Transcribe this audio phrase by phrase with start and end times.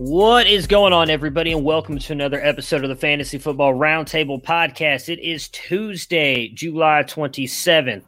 [0.00, 4.42] What is going on, everybody, and welcome to another episode of the Fantasy Football Roundtable
[4.42, 5.10] Podcast.
[5.10, 8.02] It is Tuesday, July 27th.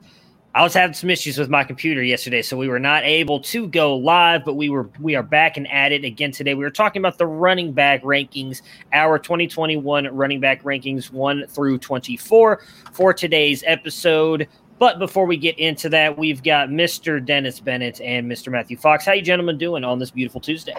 [0.55, 3.69] I was having some issues with my computer yesterday, so we were not able to
[3.69, 6.55] go live, but we were we are back and at it again today.
[6.55, 8.63] We were talking about the running back rankings,
[8.95, 12.63] our 2021 running back rankings 1 through 24
[12.95, 14.49] for today's episode.
[14.79, 17.23] But before we get into that, we've got Mr.
[17.23, 18.51] Dennis Bennett and Mr.
[18.51, 19.05] Matthew Fox.
[19.05, 20.75] How you gentlemen doing on this beautiful Tuesday?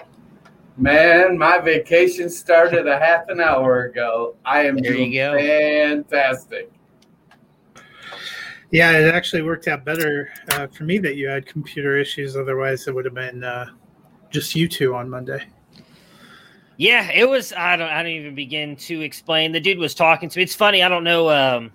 [0.75, 4.35] Man, my vacation started a half an hour ago.
[4.43, 5.37] I am There you doing go.
[5.37, 6.71] fantastic.
[8.71, 12.35] Yeah, it actually worked out better uh, for me that you had computer issues.
[12.35, 13.67] Otherwise, it would have been uh,
[14.31, 15.45] just you two on Monday.
[16.77, 17.53] Yeah, it was.
[17.53, 17.89] I don't.
[17.89, 19.51] I don't even begin to explain.
[19.51, 20.43] The dude was talking to me.
[20.43, 20.81] It's funny.
[20.81, 21.29] I don't know.
[21.29, 21.71] Um,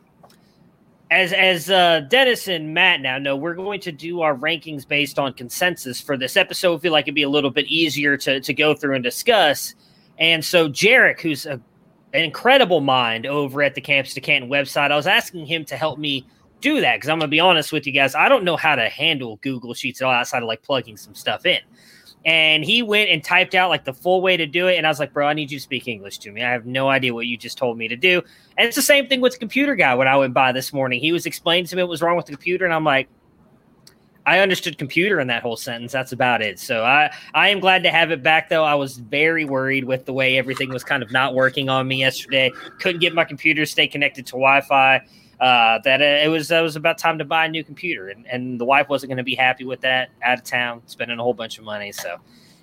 [1.11, 5.19] as as uh, Dennis and Matt now know, we're going to do our rankings based
[5.19, 6.77] on consensus for this episode.
[6.77, 9.75] I feel like it'd be a little bit easier to to go through and discuss.
[10.19, 11.61] And so, Jarek, who's a,
[12.13, 15.77] an incredible mind over at the Campus to Canton website, I was asking him to
[15.77, 16.27] help me
[16.61, 18.15] do that because I'm gonna be honest with you guys.
[18.15, 21.15] I don't know how to handle Google Sheets at all outside of like plugging some
[21.15, 21.61] stuff in
[22.25, 24.89] and he went and typed out like the full way to do it and i
[24.91, 26.43] was like bro i need you to speak english to me.
[26.43, 28.23] I have no idea what you just told me to do.
[28.57, 31.01] And it's the same thing with the computer guy when i went by this morning.
[31.01, 33.09] He was explaining to me what was wrong with the computer and i'm like
[34.27, 35.93] i understood computer in that whole sentence.
[35.93, 36.59] That's about it.
[36.59, 38.65] So i i am glad to have it back though.
[38.65, 42.01] I was very worried with the way everything was kind of not working on me
[42.01, 42.51] yesterday.
[42.81, 45.03] Couldn't get my computer to stay connected to wi-fi
[45.41, 48.61] uh, that it was it was about time to buy a new computer, and, and
[48.61, 50.11] the wife wasn't going to be happy with that.
[50.23, 52.17] Out of town, spending a whole bunch of money, so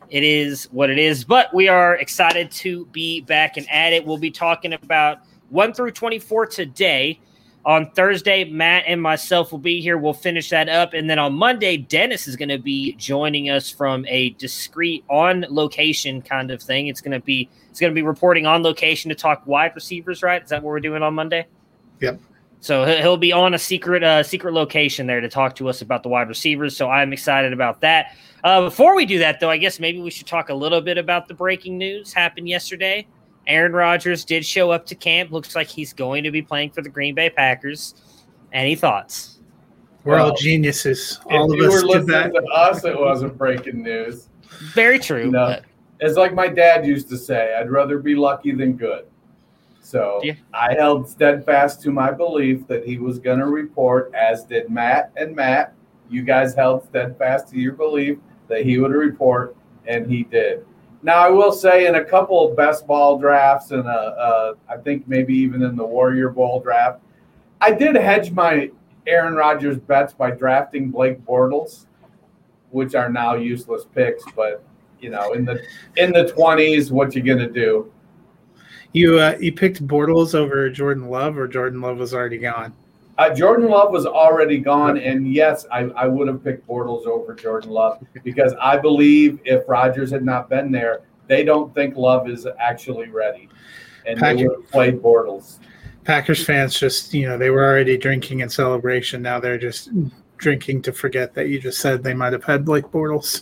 [0.10, 1.24] it is what it is.
[1.24, 4.06] But we are excited to be back and at it.
[4.06, 5.20] We'll be talking about
[5.50, 7.20] one through twenty four today.
[7.66, 9.98] On Thursday, Matt and myself will be here.
[9.98, 13.72] We'll finish that up, and then on Monday, Dennis is going to be joining us
[13.72, 16.86] from a discreet on location kind of thing.
[16.88, 20.22] It's going to be it's going to be reporting on location to talk wide receivers.
[20.22, 20.44] Right?
[20.44, 21.48] Is that what we're doing on Monday?
[22.02, 22.20] Yep.
[22.66, 25.84] So he- he'll be on a secret uh, secret location there to talk to us
[25.84, 26.76] about the wide receivers.
[26.76, 28.16] So I'm excited about that.
[28.44, 30.98] Uh, before we do that, though, I guess maybe we should talk a little bit
[30.98, 33.06] about the breaking news happened yesterday.
[33.46, 35.32] Aaron Rodgers did show up to camp.
[35.32, 37.94] Looks like he's going to be playing for the Green Bay Packers.
[38.52, 39.38] Any thoughts?
[40.04, 41.20] We're all Well, geniuses.
[41.28, 42.34] If All of you us were listening that.
[42.34, 44.30] to us, it wasn't breaking news.
[44.74, 45.30] Very true.
[45.30, 45.46] No.
[45.46, 45.66] but-
[46.00, 49.06] It's like my dad used to say, I'd rather be lucky than good.
[49.86, 50.34] So Yeah.
[50.52, 55.12] I held steadfast to my belief that he was going to report, as did Matt
[55.16, 55.74] and Matt.
[56.10, 60.66] You guys held steadfast to your belief that he would report, and he did.
[61.04, 64.78] Now, I will say, in a couple of best ball drafts, and uh, uh, I
[64.78, 67.00] think maybe even in the Warrior Bowl draft,
[67.62, 68.72] I did hedge my
[69.06, 71.86] Aaron Rodgers bets by drafting Blake Bortles,
[72.72, 74.24] which are now useless picks.
[74.36, 74.64] But
[75.00, 75.62] you know, in the
[75.98, 77.92] in the twenties, what you gonna do?
[78.96, 82.74] You uh, you picked Bortles over Jordan Love, or Jordan Love was already gone.
[83.18, 87.34] Uh, Jordan Love was already gone, and yes, I, I would have picked Bortles over
[87.34, 92.30] Jordan Love because I believe if Rodgers had not been there, they don't think Love
[92.30, 93.50] is actually ready,
[94.06, 95.60] and they would have played Bortles.
[96.06, 99.22] Packers fans just you know they were already drinking in celebration.
[99.22, 99.90] Now they're just
[100.38, 103.42] drinking to forget that you just said they might have had Blake Bortles.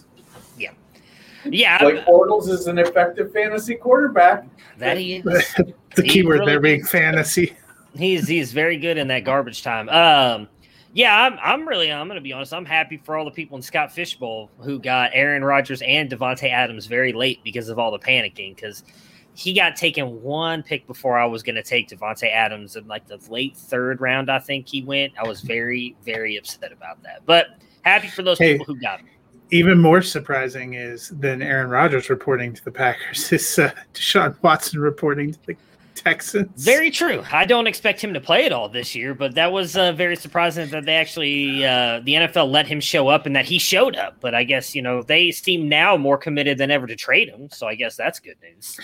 [1.46, 4.46] Yeah, Blake Bortles is an effective fantasy quarterback.
[4.78, 5.24] that he is.
[5.96, 7.56] the keyword really- there being fantasy.
[7.96, 9.88] He's he's very good in that garbage time.
[9.90, 10.48] Um,
[10.94, 12.54] yeah, I'm I'm really I'm gonna be honest.
[12.54, 16.10] I'm happy for all the people in Scott Fish Bowl who got Aaron Rodgers and
[16.10, 18.56] Davante Adams very late because of all the panicking.
[18.56, 18.84] Because
[19.36, 23.08] he got taken one pick before I was going to take Davante Adams in like
[23.08, 24.30] the late third round.
[24.30, 25.14] I think he went.
[25.18, 27.24] I was very, very upset about that.
[27.26, 27.48] But
[27.82, 29.08] happy for those hey, people who got him.
[29.54, 34.80] Even more surprising is than Aaron Rodgers reporting to the Packers is uh, Deshaun Watson
[34.80, 35.56] reporting to the
[35.94, 36.66] Texans.
[36.66, 37.24] Very true.
[37.32, 40.16] I don't expect him to play at all this year, but that was uh, very
[40.16, 43.96] surprising that they actually uh, the NFL let him show up and that he showed
[43.96, 44.18] up.
[44.20, 47.48] But I guess you know they seem now more committed than ever to trade him,
[47.52, 48.80] so I guess that's good news.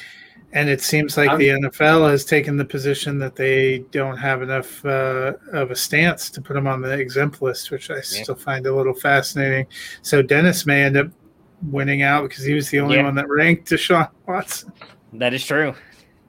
[0.51, 4.41] And it seems like I'm, the NFL has taken the position that they don't have
[4.41, 8.01] enough uh, of a stance to put him on the exempt list, which I yeah.
[8.01, 9.67] still find a little fascinating.
[10.01, 11.07] So Dennis may end up
[11.63, 13.03] winning out because he was the only yeah.
[13.03, 14.71] one that ranked Deshaun Watson.
[15.13, 15.75] That is true.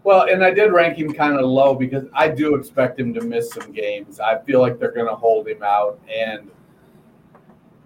[0.03, 3.21] Well, and I did rank him kind of low because I do expect him to
[3.21, 4.19] miss some games.
[4.19, 6.51] I feel like they're going to hold him out, and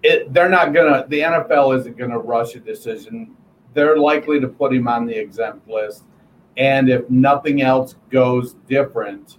[0.01, 1.07] it, they're not going to.
[1.09, 3.35] The NFL isn't going to rush a decision.
[3.73, 6.05] They're likely to put him on the exempt list,
[6.57, 9.37] and if nothing else goes different,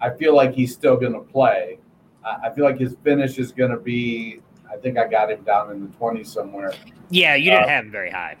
[0.00, 1.78] I feel like he's still going to play.
[2.24, 4.40] I feel like his finish is going to be.
[4.70, 6.74] I think I got him down in the 20s somewhere.
[7.08, 8.36] Yeah, you didn't uh, have him very high.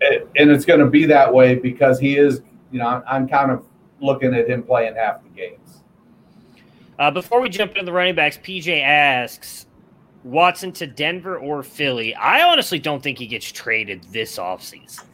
[0.00, 3.64] And it's going to be that way because he is you know, I'm kind of
[4.00, 5.82] looking at him playing half the games.
[6.98, 9.66] Uh, before we jump into the running backs, PJ asks
[10.24, 12.14] Watson to Denver or Philly.
[12.14, 15.04] I honestly don't think he gets traded this offseason.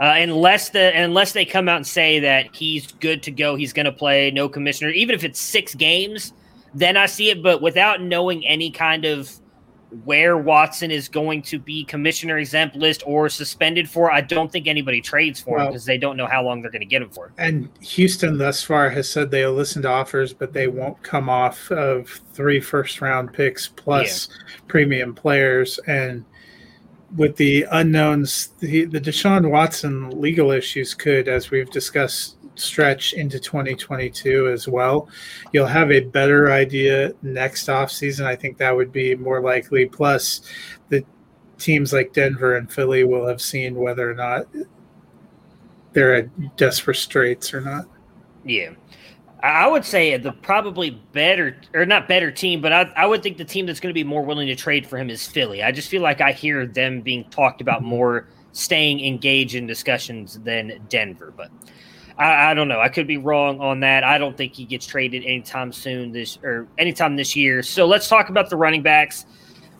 [0.00, 3.72] Uh, unless the unless they come out and say that he's good to go, he's
[3.72, 6.32] going to play, no commissioner, even if it's six games,
[6.74, 7.42] then I see it.
[7.42, 9.40] But without knowing any kind of
[10.04, 14.12] where Watson is going to be commissioner exempt list or suspended for.
[14.12, 16.70] I don't think anybody trades for well, him because they don't know how long they're
[16.70, 17.32] going to get him for.
[17.38, 21.70] And Houston thus far has said they'll listen to offers, but they won't come off
[21.70, 24.56] of three first round picks plus yeah.
[24.68, 25.78] premium players.
[25.86, 26.24] And
[27.16, 33.38] with the unknowns, the, the Deshaun Watson legal issues could, as we've discussed stretch into
[33.38, 35.08] 2022 as well.
[35.52, 38.26] You'll have a better idea next offseason.
[38.26, 39.86] I think that would be more likely.
[39.86, 40.42] Plus,
[40.88, 41.04] the
[41.58, 44.46] teams like Denver and Philly will have seen whether or not
[45.92, 47.86] they're at desperate straits or not.
[48.44, 48.70] Yeah.
[49.42, 53.36] I would say the probably better, or not better team, but I, I would think
[53.36, 55.62] the team that's going to be more willing to trade for him is Philly.
[55.62, 60.40] I just feel like I hear them being talked about more staying engaged in discussions
[60.40, 61.32] than Denver.
[61.36, 61.50] But
[62.18, 62.80] I, I, don't know.
[62.80, 64.02] I could be wrong on that.
[64.02, 67.62] I don't think he gets traded anytime soon this or anytime this year.
[67.62, 69.24] So let's talk about the running backs.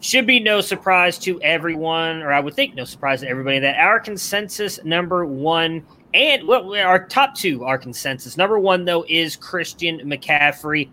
[0.01, 3.77] Should be no surprise to everyone, or I would think no surprise to everybody, that
[3.81, 5.85] our consensus number one
[6.15, 8.37] and well, our top two are consensus.
[8.37, 10.91] Number one, though, is Christian McCaffrey.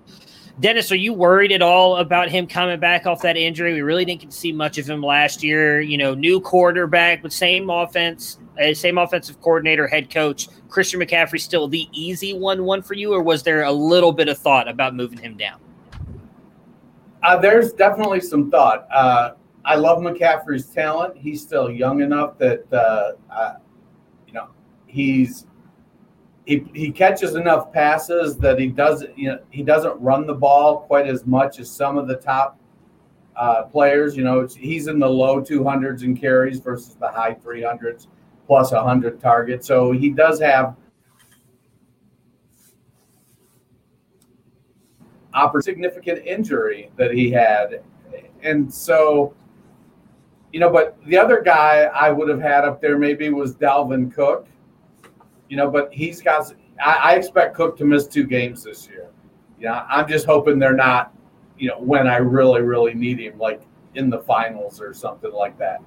[0.59, 3.73] Dennis, are you worried at all about him coming back off that injury?
[3.73, 5.81] We really didn't see much of him last year.
[5.81, 10.47] You know, new quarterback with same offense, uh, same offensive coordinator, head coach.
[10.69, 14.29] Christian McCaffrey still the easy one one for you, or was there a little bit
[14.29, 15.59] of thought about moving him down?
[17.21, 18.87] Uh, there's definitely some thought.
[18.93, 19.31] Uh,
[19.65, 21.17] I love McCaffrey's talent.
[21.17, 23.55] He's still young enough that uh,
[24.95, 25.45] he's
[26.45, 30.81] he, he catches enough passes that he doesn't you know he doesn't run the ball
[30.81, 32.57] quite as much as some of the top
[33.35, 34.15] uh, players.
[34.15, 38.07] You know, he's in the low 200s in carries versus the high 300s
[38.47, 39.67] plus 100 targets.
[39.67, 40.75] So he does have
[45.59, 47.83] significant injury that he had,
[48.41, 49.33] and so
[50.53, 50.69] you know.
[50.69, 54.47] But the other guy I would have had up there maybe was Dalvin Cook
[55.49, 56.53] you know, but he's got.
[56.83, 59.09] I, I expect Cook to miss two games this year.
[59.59, 61.13] Know, I'm just hoping they're not,
[61.57, 63.61] you know, when I really, really need him, like
[63.95, 65.81] in the finals or something like that.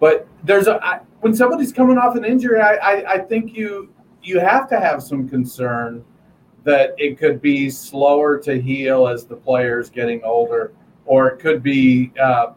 [0.00, 3.92] But there's a I, when somebody's coming off an injury, I, I, I think you
[4.22, 6.04] you have to have some concern
[6.64, 10.72] that it could be slower to heal as the player's getting older,
[11.06, 12.52] or it could be uh,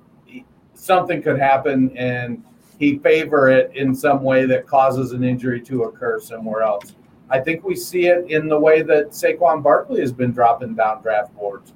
[0.74, 2.44] something could happen and
[2.78, 6.96] he favor it in some way that causes an injury to occur somewhere else.
[7.30, 11.02] I think we see it in the way that Saquon Barkley has been dropping down
[11.02, 11.74] draft boards.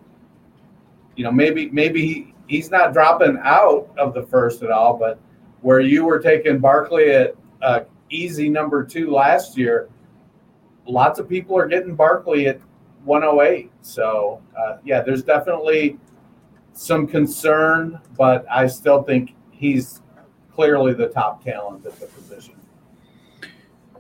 [1.15, 5.20] You know, maybe maybe he, he's not dropping out of the first at all, but
[5.62, 9.89] where you were taking Barkley at uh, easy number two last year,
[10.86, 12.60] lots of people are getting Barkley at
[13.03, 13.72] 108.
[13.82, 15.98] So uh, yeah, there's definitely
[16.74, 20.01] some concern, but I still think he's
[20.59, 22.53] clearly the top talent at the position.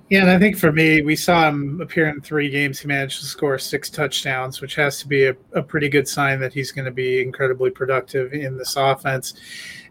[0.09, 2.81] Yeah, and I think for me, we saw him appear in three games.
[2.81, 6.37] He managed to score six touchdowns, which has to be a, a pretty good sign
[6.41, 9.35] that he's going to be incredibly productive in this offense.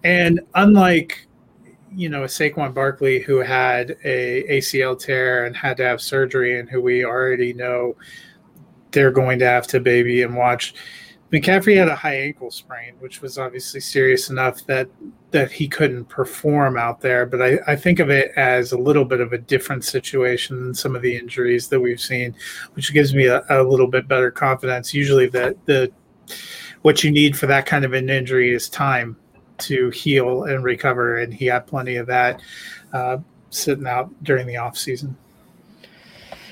[0.05, 1.27] And unlike
[1.95, 6.61] you know, a Saquon Barkley who had a ACL tear and had to have surgery,
[6.61, 7.97] and who we already know
[8.91, 10.75] they're going to have to baby and watch.
[11.33, 14.89] McCaffrey had a high ankle sprain, which was obviously serious enough that
[15.31, 17.27] that he couldn't perform out there.
[17.27, 20.75] But I, I think of it as a little bit of a different situation than
[20.75, 22.35] some of the injuries that we've seen,
[22.73, 24.95] which gives me a, a little bit better confidence.
[24.95, 25.93] Usually, that the
[26.83, 29.17] what you need for that kind of an injury is time
[29.59, 32.41] to heal and recover, and he had plenty of that
[32.95, 33.19] uh,
[33.51, 35.17] sitting out during the off season.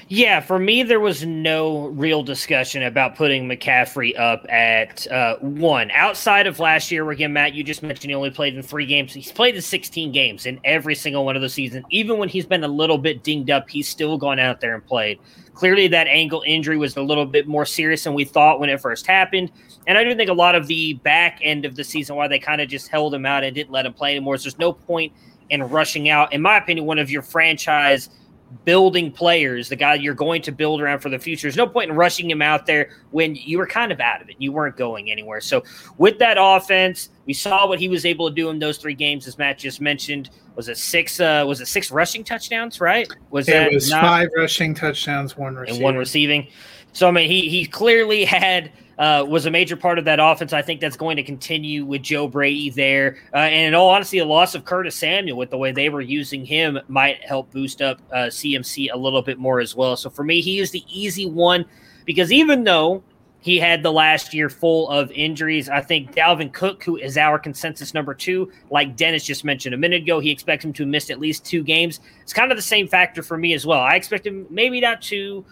[0.09, 5.91] Yeah, for me, there was no real discussion about putting McCaffrey up at uh, one.
[5.91, 9.13] Outside of last year, again, Matt, you just mentioned he only played in three games.
[9.13, 11.85] He's played in 16 games in every single one of the seasons.
[11.91, 14.87] Even when he's been a little bit dinged up, he's still gone out there and
[14.87, 15.19] played.
[15.55, 18.81] Clearly, that ankle injury was a little bit more serious than we thought when it
[18.81, 19.51] first happened.
[19.89, 22.39] And I do think a lot of the back end of the season, why they
[22.39, 24.73] kind of just held him out and didn't let him play anymore, is there's no
[24.73, 25.13] point
[25.51, 26.33] in rushing out.
[26.33, 28.09] In my opinion, one of your franchise–
[28.65, 31.43] building players, the guy you're going to build around for the future.
[31.43, 34.29] There's no point in rushing him out there when you were kind of out of
[34.29, 34.37] it.
[34.39, 35.41] You weren't going anywhere.
[35.41, 35.63] So
[35.99, 39.27] with that offense, we saw what he was able to do in those three games,
[39.27, 40.31] as Matt just mentioned.
[40.55, 41.21] Was it six?
[41.21, 42.81] Uh, was it six rushing touchdowns?
[42.81, 43.09] Right?
[43.31, 45.77] Was it that was not, five rushing touchdowns, one receiving.
[45.77, 46.49] and one receiving?
[46.93, 50.53] So I mean, he he clearly had uh, was a major part of that offense.
[50.53, 53.19] I think that's going to continue with Joe Brady there.
[53.33, 56.01] Uh, and in all honesty, the loss of Curtis Samuel with the way they were
[56.01, 59.97] using him might help boost up uh, CMC a little bit more as well.
[59.97, 61.65] So for me, he is the easy one
[62.05, 63.03] because even though
[63.47, 65.69] he had the last year full of injuries.
[65.69, 69.79] I think Dalvin Cook, who is our consensus number two, like Dennis just mentioned a
[69.79, 72.01] minute ago, he expects him to miss at least two games.
[72.23, 73.79] It's kind of the same factor for me as well.
[73.79, 75.45] I expect him maybe not to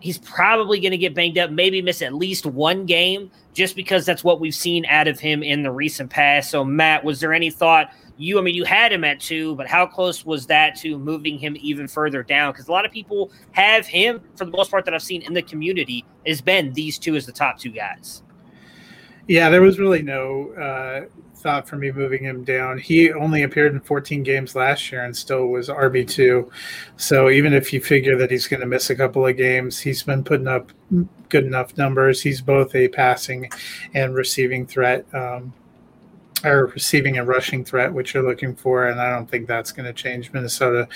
[0.00, 4.04] he's probably going to get banged up, maybe miss at least one game, just because
[4.04, 6.50] that's what we've seen out of him in the recent past.
[6.50, 7.92] So, Matt, was there any thought?
[8.16, 11.38] You, I mean, you had him at two, but how close was that to moving
[11.38, 12.52] him even further down?
[12.52, 15.34] Because a lot of people have him, for the most part, that I've seen in
[15.34, 18.23] the community, has been these two as the top two guys.
[19.26, 22.78] Yeah, there was really no uh, thought for me moving him down.
[22.78, 26.50] He only appeared in 14 games last year and still was RB2.
[26.96, 30.02] So even if you figure that he's going to miss a couple of games, he's
[30.02, 30.72] been putting up
[31.28, 32.20] good enough numbers.
[32.20, 33.50] He's both a passing
[33.94, 35.06] and receiving threat.
[35.14, 35.52] Um,
[36.44, 39.86] or receiving and rushing threat, which you're looking for, and I don't think that's going
[39.86, 40.30] to change.
[40.30, 40.86] Minnesota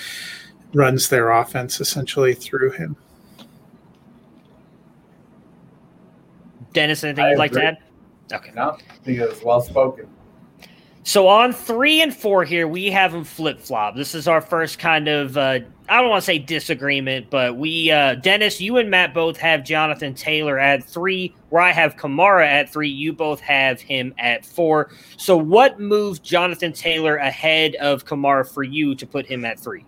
[0.73, 2.95] runs their offense essentially through him.
[6.73, 7.77] Dennis, anything you'd like to add?
[8.31, 8.51] Okay.
[8.55, 10.07] No, I think it was well spoken.
[11.03, 13.95] So on three and four here, we have them flip flop.
[13.95, 15.59] This is our first kind of uh,
[15.89, 19.63] I don't want to say disagreement, but we uh, Dennis, you and Matt both have
[19.63, 22.89] Jonathan Taylor at three, where I have Kamara at three.
[22.89, 24.91] You both have him at four.
[25.17, 29.83] So what moved Jonathan Taylor ahead of Kamara for you to put him at three?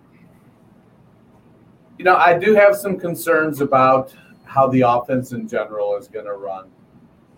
[1.98, 4.12] You know, I do have some concerns about
[4.44, 6.68] how the offense in general is going to run.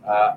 [0.07, 0.37] Uh,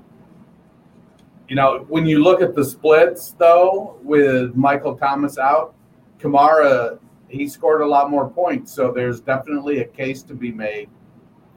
[1.48, 5.74] you know, when you look at the splits though, with Michael Thomas out,
[6.20, 7.00] Kamara
[7.30, 8.72] he scored a lot more points.
[8.72, 10.90] So there's definitely a case to be made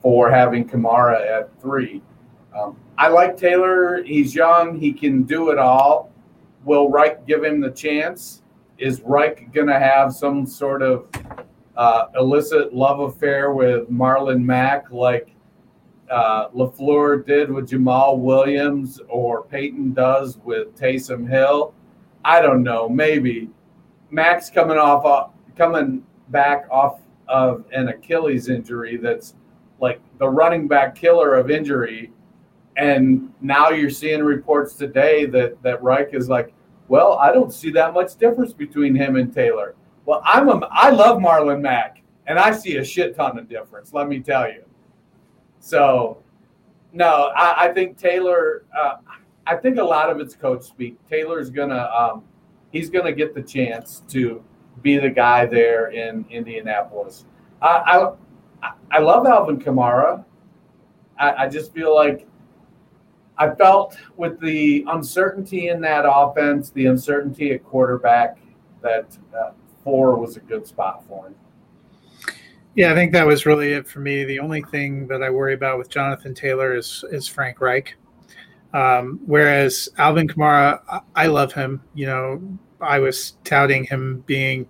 [0.03, 2.03] for having Kamara at three.
[2.57, 4.03] Um, I like Taylor.
[4.03, 4.79] He's young.
[4.79, 6.11] He can do it all.
[6.65, 8.43] Will Reich give him the chance?
[8.79, 11.07] Is Reich going to have some sort of
[11.77, 15.31] uh, illicit love affair with Marlon Mack like
[16.11, 21.73] uh, LaFleur did with Jamaal Williams or Peyton does with Taysom Hill.
[22.25, 22.89] I don't know.
[22.89, 23.49] Maybe
[24.11, 29.35] Mack's coming off uh, coming back off of an Achilles injury that's
[29.81, 32.13] like the running back killer of injury.
[32.77, 36.53] And now you're seeing reports today that that Reich is like,
[36.89, 39.77] well, I don't see that much difference between him and Taylor.
[40.07, 43.93] Well, I'm a, I love Marlon Mack, and I see a shit ton of difference.
[43.93, 44.65] Let me tell you.
[45.61, 46.19] So,
[46.93, 48.65] no, I, I think Taylor.
[48.77, 48.97] Uh,
[49.47, 50.97] I think a lot of it's coach speak.
[51.09, 52.25] Taylor's gonna um,
[52.71, 54.43] he's gonna get the chance to
[54.83, 57.27] be the guy there in Indianapolis.
[57.63, 58.09] I
[58.63, 60.25] I, I love Alvin Kamara.
[61.19, 62.27] I, I just feel like
[63.39, 68.39] I felt with the uncertainty in that offense, the uncertainty at quarterback,
[68.83, 69.53] that uh,
[69.83, 71.35] four was a good spot for him.
[72.81, 74.25] Yeah, I think that was really it for me.
[74.25, 77.95] The only thing that I worry about with Jonathan Taylor is is Frank Reich.
[78.73, 81.83] Um, whereas Alvin Kamara, I, I love him.
[81.93, 84.67] You know, I was touting him being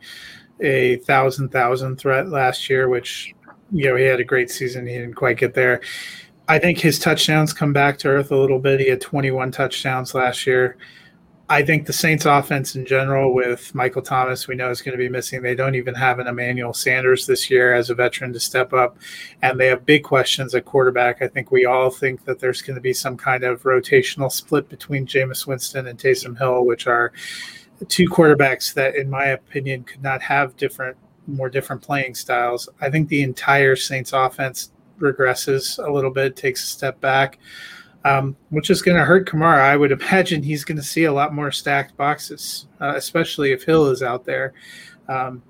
[0.58, 3.32] a thousand thousand threat last year, which
[3.70, 4.88] you know he had a great season.
[4.88, 5.80] He didn't quite get there.
[6.48, 8.80] I think his touchdowns come back to earth a little bit.
[8.80, 10.78] He had 21 touchdowns last year.
[11.50, 15.02] I think the Saints offense in general, with Michael Thomas, we know is going to
[15.02, 15.42] be missing.
[15.42, 18.96] They don't even have an Emmanuel Sanders this year as a veteran to step up.
[19.42, 21.22] And they have big questions at quarterback.
[21.22, 24.68] I think we all think that there's going to be some kind of rotational split
[24.68, 27.12] between Jameis Winston and Taysom Hill, which are
[27.88, 32.68] two quarterbacks that, in my opinion, could not have different, more different playing styles.
[32.80, 37.40] I think the entire Saints offense regresses a little bit, takes a step back
[38.04, 39.60] um, which is going to hurt Kamara.
[39.60, 43.64] I would imagine he's going to see a lot more stacked boxes, uh, especially if
[43.64, 44.52] Hill is out there.
[45.08, 45.42] Um,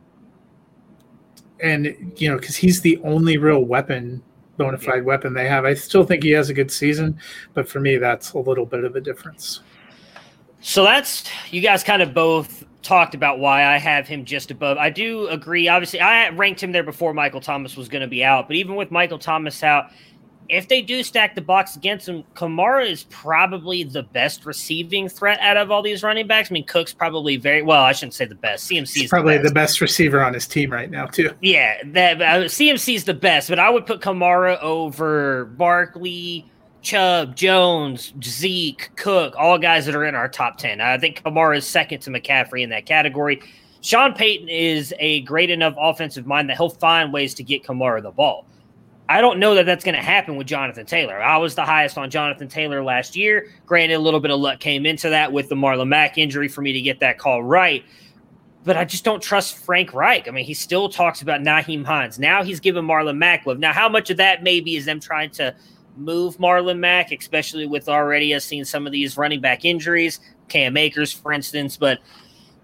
[1.63, 4.23] and, you know, because he's the only real weapon,
[4.57, 5.03] bona fide yeah.
[5.03, 5.65] weapon they have.
[5.65, 7.19] I still think he has a good season,
[7.53, 9.61] but for me, that's a little bit of a difference.
[10.61, 14.79] So that's, you guys kind of both talked about why I have him just above.
[14.79, 15.69] I do agree.
[15.69, 18.75] Obviously, I ranked him there before Michael Thomas was going to be out, but even
[18.75, 19.91] with Michael Thomas out,
[20.51, 25.39] if they do stack the box against him, Kamara is probably the best receiving threat
[25.41, 26.51] out of all these running backs.
[26.51, 27.83] I mean, Cook's probably very well.
[27.83, 28.69] I shouldn't say the best.
[28.69, 29.49] CMC is probably the best.
[29.49, 29.81] the best.
[29.81, 31.31] receiver on his team right now, too.
[31.41, 36.51] Yeah, that uh, CMC is the best, but I would put Kamara over Barkley,
[36.83, 40.81] Chubb, Jones, Zeke, Cook, all guys that are in our top ten.
[40.81, 43.41] I think Kamara is second to McCaffrey in that category.
[43.83, 48.03] Sean Payton is a great enough offensive mind that he'll find ways to get Kamara
[48.03, 48.47] the ball.
[49.11, 51.21] I don't know that that's going to happen with Jonathan Taylor.
[51.21, 53.49] I was the highest on Jonathan Taylor last year.
[53.67, 56.63] Granted, a little bit of luck came into that with the Marlon Mack injury for
[56.63, 57.85] me to get that call right.
[58.63, 60.29] But I just don't trust Frank Reich.
[60.29, 62.21] I mean, he still talks about Nyheim Hines.
[62.21, 63.59] Now he's giving Marlon Mack love.
[63.59, 65.57] Now, how much of that maybe is them trying to
[65.97, 70.77] move Marlon Mack, especially with already us seeing some of these running back injuries, Cam
[70.77, 71.77] Akers, for instance.
[71.77, 71.99] But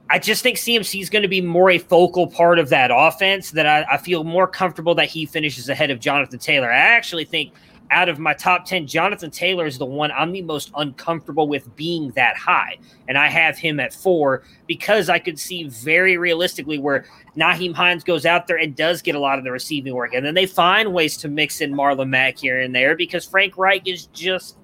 [0.08, 3.50] I just think CMC is going to be more a focal part of that offense.
[3.50, 6.70] That I, I, feel more comfortable that he finishes ahead of Jonathan Taylor.
[6.70, 7.52] I actually think
[7.90, 11.75] out of my top 10, Jonathan Taylor is the one I'm the most uncomfortable with
[11.76, 12.78] being that high.
[13.08, 18.04] And I have him at four because I could see very realistically where Nyheim Hines
[18.04, 20.14] goes out there and does get a lot of the receiving work.
[20.14, 23.56] And then they find ways to mix in Marlon Mack here and there because Frank
[23.56, 24.56] Reich is just,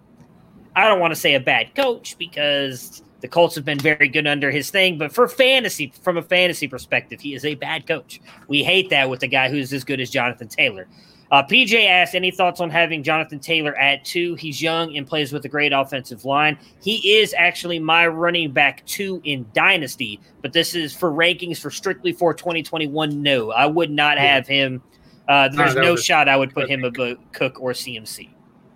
[0.74, 4.26] I don't want to say a bad coach because the Colts have been very good
[4.26, 8.20] under his thing, but for fantasy, from a fantasy perspective, he is a bad coach.
[8.48, 10.88] We hate that with a guy who's as good as Jonathan Taylor.
[11.30, 14.34] Uh, PJ asked, any thoughts on having Jonathan Taylor at two?
[14.34, 16.58] He's young and plays with a great offensive line.
[16.82, 21.70] He is actually my running back two in Dynasty, but this is for rankings for
[21.70, 23.22] strictly for 2021.
[23.22, 24.82] No, I would not have him.
[25.28, 28.28] Uh, there's no, no shot I would put him above Cook or CMC.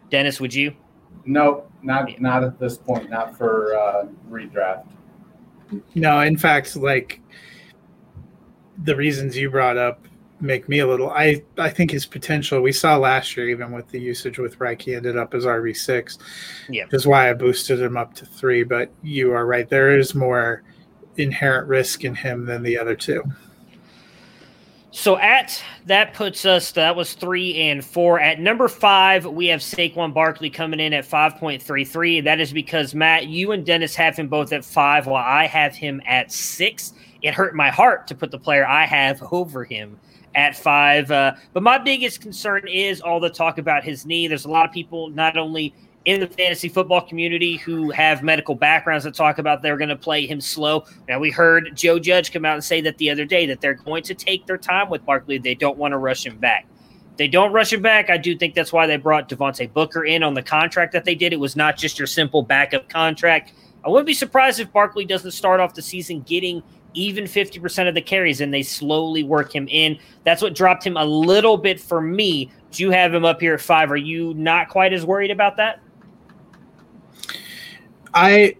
[0.09, 0.75] Dennis, would you?
[1.27, 3.11] No, not not at this point.
[3.11, 4.87] Not for uh, redraft.
[5.95, 7.21] No, in fact, like
[8.85, 10.07] the reasons you brought up
[10.41, 11.11] make me a little.
[11.11, 14.83] I I think his potential we saw last year, even with the usage with Reich,
[14.83, 16.19] he ended up as RB six.
[16.69, 18.63] Yeah, is why I boosted him up to three.
[18.63, 19.69] But you are right.
[19.69, 20.63] There is more
[21.17, 23.23] inherent risk in him than the other two.
[24.97, 28.19] So at that puts us that was three and four.
[28.19, 32.23] At number five, we have Saquon Barkley coming in at five point three three.
[32.23, 35.75] That is because Matt, you and Dennis have him both at five, while I have
[35.75, 36.95] him at six.
[37.21, 40.01] It hurt my heart to put the player I have over him
[40.35, 41.11] at five.
[41.11, 44.29] Uh, but my biggest concern is all the talk about his knee.
[44.29, 45.75] There's a lot of people not only
[46.07, 49.97] in the fantasy football community who have medical backgrounds that talk about they're going to
[49.97, 50.85] play him slow.
[51.09, 53.75] Now, we heard Joe Judge come out and say that the other day that they're
[53.75, 55.39] going to take their time with Barkley.
[55.39, 56.67] They don't want to rush him back.
[57.17, 58.09] They don't rush him back.
[58.09, 61.17] I do think that's why they brought Devontae Booker in on the contract that they
[61.17, 61.33] did.
[61.33, 63.53] It was not just your simple backup contract.
[63.85, 66.63] I wouldn't be surprised if Barkley doesn't start off the season getting
[66.95, 69.99] even 50% of the carries and they slowly work him in.
[70.25, 72.51] That's what dropped him a little bit for me.
[72.71, 73.91] Do you have him up here at five?
[73.91, 75.81] Are you not quite as worried about that?
[78.17, 78.57] I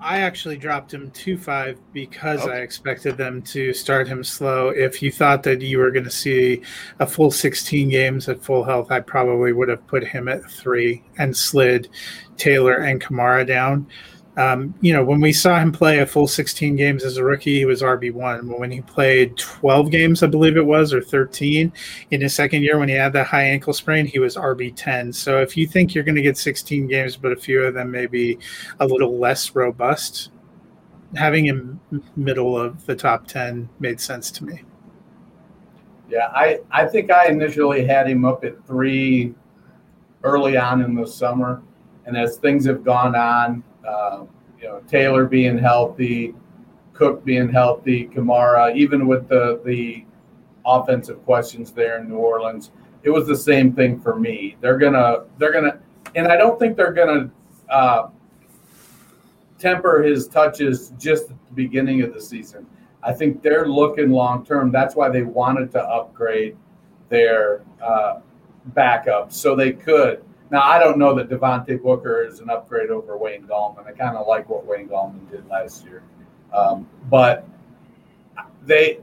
[0.00, 2.54] I actually dropped him two five because okay.
[2.54, 4.70] I expected them to start him slow.
[4.70, 6.62] If you thought that you were going to see
[6.98, 11.04] a full 16 games at full health, I probably would have put him at three
[11.16, 11.88] and slid
[12.36, 13.86] Taylor and Kamara down.
[14.36, 17.58] Um, you know, when we saw him play a full 16 games as a rookie,
[17.58, 18.58] he was RB1.
[18.58, 21.70] When he played 12 games, I believe it was, or 13
[22.10, 25.14] in his second year when he had that high ankle sprain, he was RB10.
[25.14, 27.90] So if you think you're going to get 16 games, but a few of them
[27.90, 28.38] may be
[28.80, 30.30] a little less robust,
[31.14, 31.78] having him
[32.16, 34.62] middle of the top 10 made sense to me.
[36.08, 39.34] Yeah, I, I think I initially had him up at three
[40.24, 41.62] early on in the summer.
[42.06, 44.28] And as things have gone on, um,
[44.60, 46.34] you know, Taylor being healthy,
[46.92, 50.04] Cook being healthy, Kamara, even with the the
[50.64, 52.70] offensive questions there in New Orleans,
[53.02, 54.56] it was the same thing for me.
[54.60, 55.80] They're gonna they're gonna,
[56.14, 57.30] and I don't think they're gonna
[57.68, 58.08] uh,
[59.58, 62.66] temper his touches just at the beginning of the season.
[63.02, 64.70] I think they're looking long term.
[64.70, 66.56] That's why they wanted to upgrade
[67.08, 68.20] their uh,
[68.66, 70.22] backup so they could.
[70.52, 73.86] Now I don't know that Devontae Booker is an upgrade over Wayne Gallman.
[73.86, 76.02] I kind of like what Wayne Gallman did last year,
[76.52, 77.48] um, but
[78.66, 78.98] they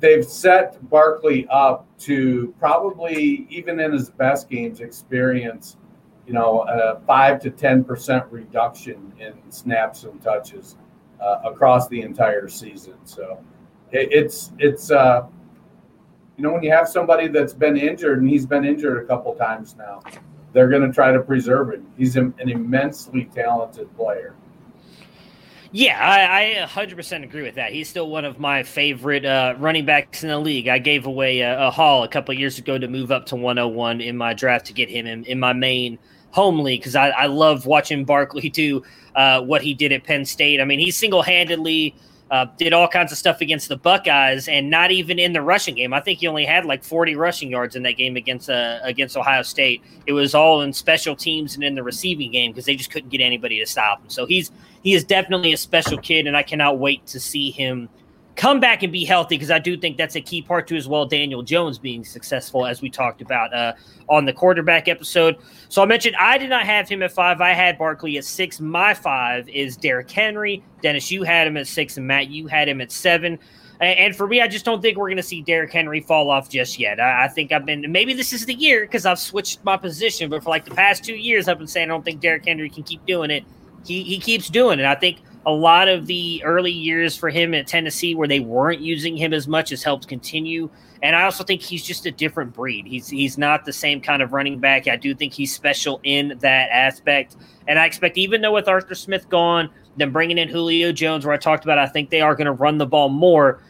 [0.00, 5.76] they've set Barkley up to probably even in his best games experience,
[6.26, 10.76] you know, a five to ten percent reduction in snaps and touches
[11.20, 12.94] uh, across the entire season.
[13.04, 13.44] So
[13.92, 15.26] it, it's it's uh,
[16.36, 19.34] you know when you have somebody that's been injured and he's been injured a couple
[19.34, 20.02] times now,
[20.52, 21.86] they're going to try to preserve him.
[21.96, 24.34] He's an immensely talented player.
[25.72, 27.72] Yeah, I, I 100% agree with that.
[27.72, 30.68] He's still one of my favorite uh, running backs in the league.
[30.68, 34.00] I gave away a, a haul a couple years ago to move up to 101
[34.00, 35.98] in my draft to get him in, in my main
[36.30, 38.84] home league because I, I love watching Barkley do
[39.16, 40.60] uh, what he did at Penn State.
[40.60, 41.94] I mean, he single handedly–
[42.34, 45.76] uh, did all kinds of stuff against the Buckeyes, and not even in the rushing
[45.76, 45.92] game.
[45.92, 49.16] I think he only had like 40 rushing yards in that game against uh, against
[49.16, 49.82] Ohio State.
[50.06, 53.10] It was all in special teams and in the receiving game because they just couldn't
[53.10, 54.10] get anybody to stop him.
[54.10, 54.50] So he's
[54.82, 57.88] he is definitely a special kid, and I cannot wait to see him
[58.36, 60.88] come back and be healthy because I do think that's a key part to as
[60.88, 61.06] well.
[61.06, 63.74] Daniel Jones being successful, as we talked about uh,
[64.08, 65.36] on the quarterback episode.
[65.68, 67.40] So I mentioned I did not have him at five.
[67.40, 68.60] I had Barkley at six.
[68.60, 70.62] My five is Derrick Henry.
[70.82, 73.38] Dennis, you had him at six, and Matt, you had him at seven.
[73.80, 76.48] And for me, I just don't think we're going to see Derrick Henry fall off
[76.48, 77.00] just yet.
[77.00, 80.44] I, think I've been maybe this is the year because I've switched my position, but
[80.44, 82.84] for like the past two years, I've been saying I don't think Derrick Henry can
[82.84, 83.44] keep doing it.
[83.84, 84.86] He he keeps doing it.
[84.86, 88.80] I think a lot of the early years for him at Tennessee where they weren't
[88.80, 90.70] using him as much has helped continue.
[91.02, 92.86] And I also think he's just a different breed.
[92.86, 94.88] He's he's not the same kind of running back.
[94.88, 97.36] I do think he's special in that aspect.
[97.68, 101.34] And I expect even though with Arthur Smith gone, then bringing in Julio Jones, where
[101.34, 103.62] I talked about, I think they are going to run the ball more.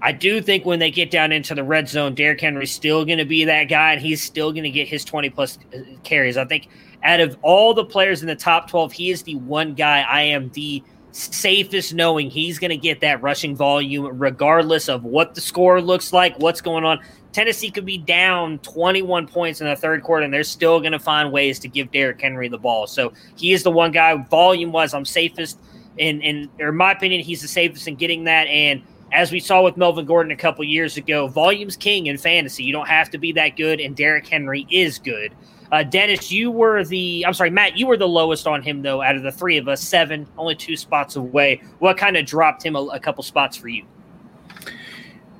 [0.00, 3.18] I do think when they get down into the red zone, Derrick Henry's still going
[3.18, 6.36] to be that guy, and he's still going to get his 20 plus uh, carries.
[6.36, 6.68] I think
[7.02, 10.22] out of all the players in the top 12, he is the one guy I
[10.22, 10.82] am the–
[11.18, 16.12] safest knowing he's going to get that rushing volume regardless of what the score looks
[16.12, 17.00] like, what's going on.
[17.32, 20.98] Tennessee could be down 21 points in the third quarter, and they're still going to
[20.98, 22.86] find ways to give Derrick Henry the ball.
[22.86, 25.58] So he is the one guy, volume wise, I'm safest.
[25.98, 28.46] In, in, in my opinion, he's the safest in getting that.
[28.46, 32.64] And as we saw with Melvin Gordon a couple years ago, volume's king in fantasy.
[32.64, 35.32] You don't have to be that good, and Derrick Henry is good.
[35.70, 39.02] Uh, Dennis, you were the, I'm sorry, Matt, you were the lowest on him, though,
[39.02, 41.62] out of the three of us, seven, only two spots away.
[41.78, 43.84] What kind of dropped him a, a couple spots for you?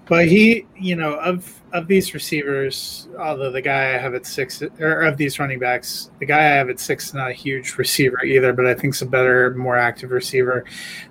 [0.07, 4.63] But he, you know, of of these receivers, although the guy I have at six,
[4.81, 7.77] or of these running backs, the guy I have at six is not a huge
[7.77, 10.65] receiver either, but I think he's a better, more active receiver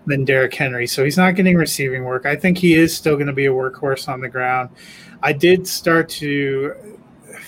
[0.08, 0.88] than Derrick Henry.
[0.88, 2.26] So he's not getting receiving work.
[2.26, 4.70] I think he is still going to be a workhorse on the ground.
[5.22, 6.87] I did start to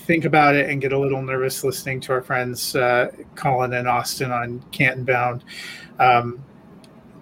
[0.09, 3.87] think about it and get a little nervous listening to our friends uh, Colin and
[3.87, 5.43] Austin on Canton Bound
[5.99, 6.43] um,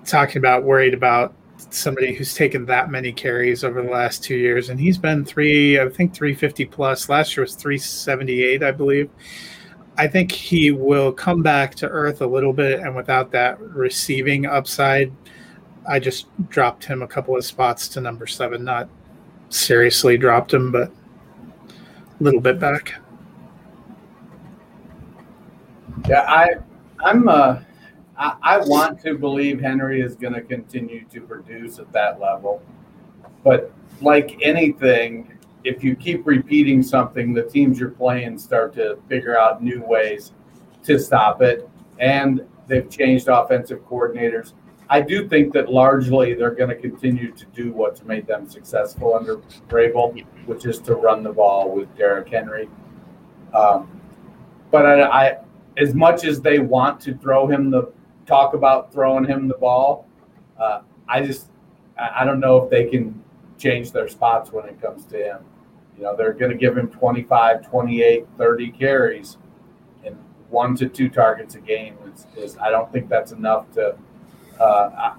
[0.05, 1.35] talking about worried about
[1.69, 5.77] somebody who's taken that many carries over the last two years, and he's been three,
[5.77, 7.09] I think 350 plus.
[7.09, 9.09] Last year was 378, I believe.
[9.97, 14.45] I think he will come back to earth a little bit, and without that receiving
[14.45, 15.11] upside,
[15.89, 18.63] I just dropped him a couple of spots to number seven.
[18.63, 18.87] Not
[19.49, 20.91] seriously dropped him, but
[22.19, 22.95] little bit back.
[26.07, 26.55] Yeah, I,
[26.99, 27.27] I'm.
[27.27, 27.59] Uh,
[28.17, 32.63] I, I want to believe Henry is going to continue to produce at that level,
[33.43, 39.37] but like anything, if you keep repeating something, the teams you're playing start to figure
[39.37, 40.31] out new ways
[40.83, 44.53] to stop it, and they've changed offensive coordinators.
[44.89, 49.15] I do think that largely they're going to continue to do what's made them successful
[49.15, 52.69] under Vrabel, which is to run the ball with Derrick Henry.
[53.53, 54.01] Um,
[54.71, 55.37] but I, I,
[55.77, 57.91] as much as they want to throw him the
[58.25, 60.07] talk about throwing him the ball,
[60.59, 61.49] uh, I just
[61.97, 63.23] I don't know if they can
[63.57, 65.39] change their spots when it comes to him.
[65.97, 69.37] You know, they're going to give him 25, 28, 30 carries
[70.05, 70.15] and
[70.49, 71.97] one to two targets a game.
[72.13, 73.97] Is, is I don't think that's enough to
[74.59, 75.15] uh,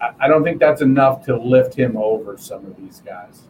[0.00, 3.42] I, I don't think that's enough to lift him over some of these guys.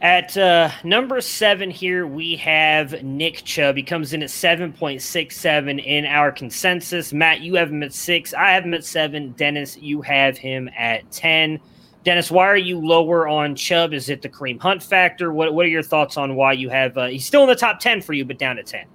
[0.00, 3.76] At uh, number seven here, we have Nick Chubb.
[3.76, 7.12] He comes in at 7.67 in our consensus.
[7.12, 8.32] Matt, you have him at six.
[8.32, 9.32] I have him at seven.
[9.32, 11.58] Dennis, you have him at 10.
[12.04, 13.92] Dennis, why are you lower on Chubb?
[13.92, 15.32] Is it the Kareem Hunt factor?
[15.32, 17.80] What, what are your thoughts on why you have uh, he's still in the top
[17.80, 18.86] 10 for you, but down to 10?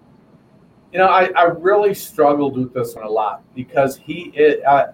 [0.93, 4.87] You know, I, I really struggled with this one a lot because he it, uh,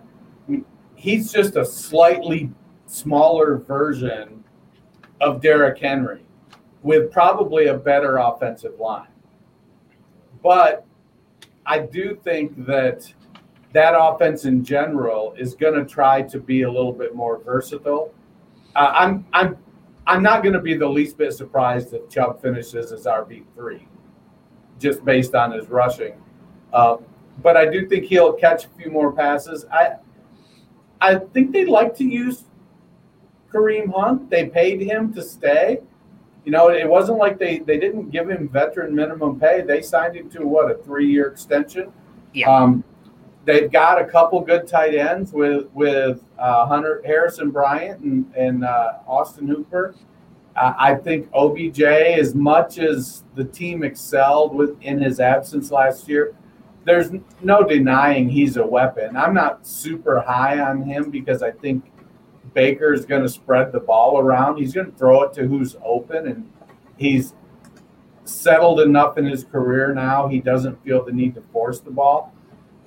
[0.95, 2.49] he's just a slightly
[2.85, 4.43] smaller version
[5.19, 6.23] of Derrick Henry
[6.83, 9.09] with probably a better offensive line.
[10.41, 10.85] But
[11.65, 13.13] I do think that
[13.73, 18.13] that offense in general is going to try to be a little bit more versatile.
[18.73, 19.57] Uh, I'm I'm
[20.07, 23.87] I'm not going to be the least bit surprised if Chubb finishes as RB three,
[24.79, 26.13] just based on his rushing.
[26.73, 26.97] Uh,
[27.41, 29.65] but I do think he'll catch a few more passes.
[29.71, 29.95] I
[31.01, 32.43] I think they like to use
[33.51, 34.29] Kareem Hunt.
[34.29, 35.79] They paid him to stay.
[36.45, 39.61] You know, it wasn't like they, they didn't give him veteran minimum pay.
[39.61, 41.91] They signed him to what a three year extension.
[42.33, 42.49] Yeah.
[42.49, 42.83] Um,
[43.45, 48.63] they've got a couple good tight ends with with uh, Hunter Harrison Bryant and, and
[48.63, 49.95] uh, Austin Hooper.
[50.61, 56.35] I think OBJ, as much as the team excelled with in his absence last year,
[56.83, 59.15] there's no denying he's a weapon.
[59.15, 61.91] I'm not super high on him because I think
[62.53, 64.57] Baker is going to spread the ball around.
[64.57, 66.51] He's going to throw it to who's open, and
[66.97, 67.33] he's
[68.25, 70.27] settled enough in his career now.
[70.27, 72.33] He doesn't feel the need to force the ball.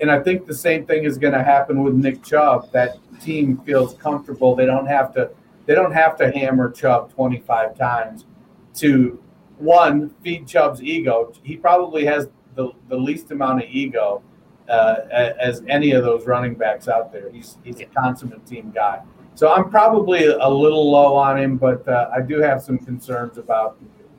[0.00, 2.72] And I think the same thing is going to happen with Nick Chubb.
[2.72, 4.54] That team feels comfortable.
[4.54, 5.30] They don't have to.
[5.66, 8.26] They don't have to hammer Chubb 25 times
[8.74, 9.22] to
[9.58, 11.32] one feed Chubb's ego.
[11.42, 14.22] He probably has the, the least amount of ego
[14.68, 14.96] uh,
[15.40, 17.30] as any of those running backs out there.
[17.30, 19.02] He's he's a consummate team guy.
[19.34, 23.38] So I'm probably a little low on him, but uh, I do have some concerns
[23.38, 23.78] about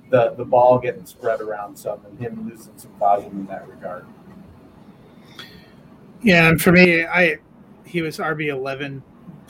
[0.10, 4.06] the the ball getting spread around some and him losing some volume in that regard.
[6.22, 7.38] Yeah, and for me, I
[7.86, 9.04] he was RB eleven,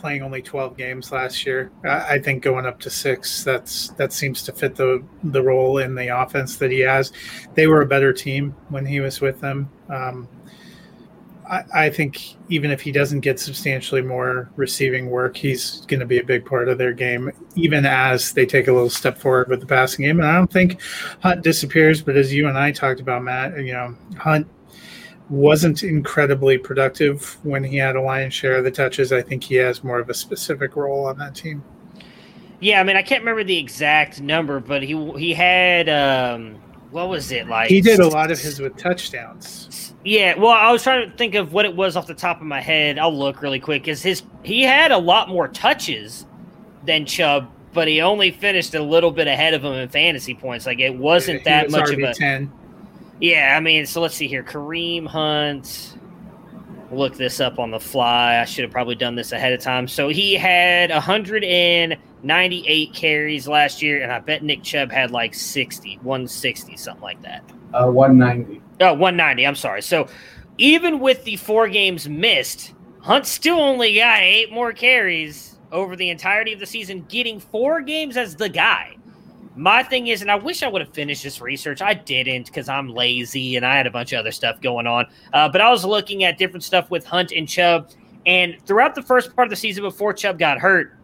[0.04, 1.72] playing only twelve games last year.
[1.86, 5.78] I, I think going up to six, that's that seems to fit the the role
[5.78, 7.14] in the offense that he has.
[7.54, 9.70] They were a better team when he was with them.
[9.88, 10.28] Um,
[11.50, 16.06] I, I think even if he doesn't get substantially more receiving work, he's going to
[16.06, 19.48] be a big part of their game, even as they take a little step forward
[19.48, 20.20] with the passing game.
[20.20, 20.82] And I don't think
[21.22, 24.48] Hunt disappears, but as you and I talked about, Matt, you know, Hunt
[25.30, 29.12] wasn't incredibly productive when he had a lion's share of the touches.
[29.12, 31.64] I think he has more of a specific role on that team.
[32.60, 36.56] Yeah, I mean, I can't remember the exact number, but he he had um,
[36.92, 37.70] what was it like?
[37.70, 39.94] He did a lot of his with touchdowns.
[40.06, 42.48] Yeah, well, I was trying to think of what it was off the top of
[42.48, 43.00] my head.
[43.00, 43.88] I'll look really quick.
[43.88, 46.26] Is his he had a lot more touches
[46.86, 50.66] than Chubb, but he only finished a little bit ahead of him in fantasy points.
[50.66, 52.52] Like it wasn't He that was much RB of a 10.
[53.20, 54.44] Yeah, I mean, so let's see here.
[54.44, 55.98] Kareem Hunt.
[56.92, 58.38] Look this up on the fly.
[58.38, 59.88] I should have probably done this ahead of time.
[59.88, 65.96] So he had 198 carries last year, and I bet Nick Chubb had like 60,
[66.04, 67.44] 160, something like that.
[67.74, 68.62] Uh, 190.
[68.82, 69.48] Oh, 190.
[69.48, 69.82] I'm sorry.
[69.82, 70.08] So
[70.60, 76.10] even with the four games missed, Hunt still only got eight more carries over the
[76.10, 78.98] entirety of the season, getting four games as the guy.
[79.56, 81.82] My thing is, and I wish I would have finished this research.
[81.82, 85.06] I didn't because I'm lazy and I had a bunch of other stuff going on.
[85.32, 87.90] Uh, but I was looking at different stuff with Hunt and Chubb.
[88.26, 90.98] And throughout the first part of the season before Chubb got hurt,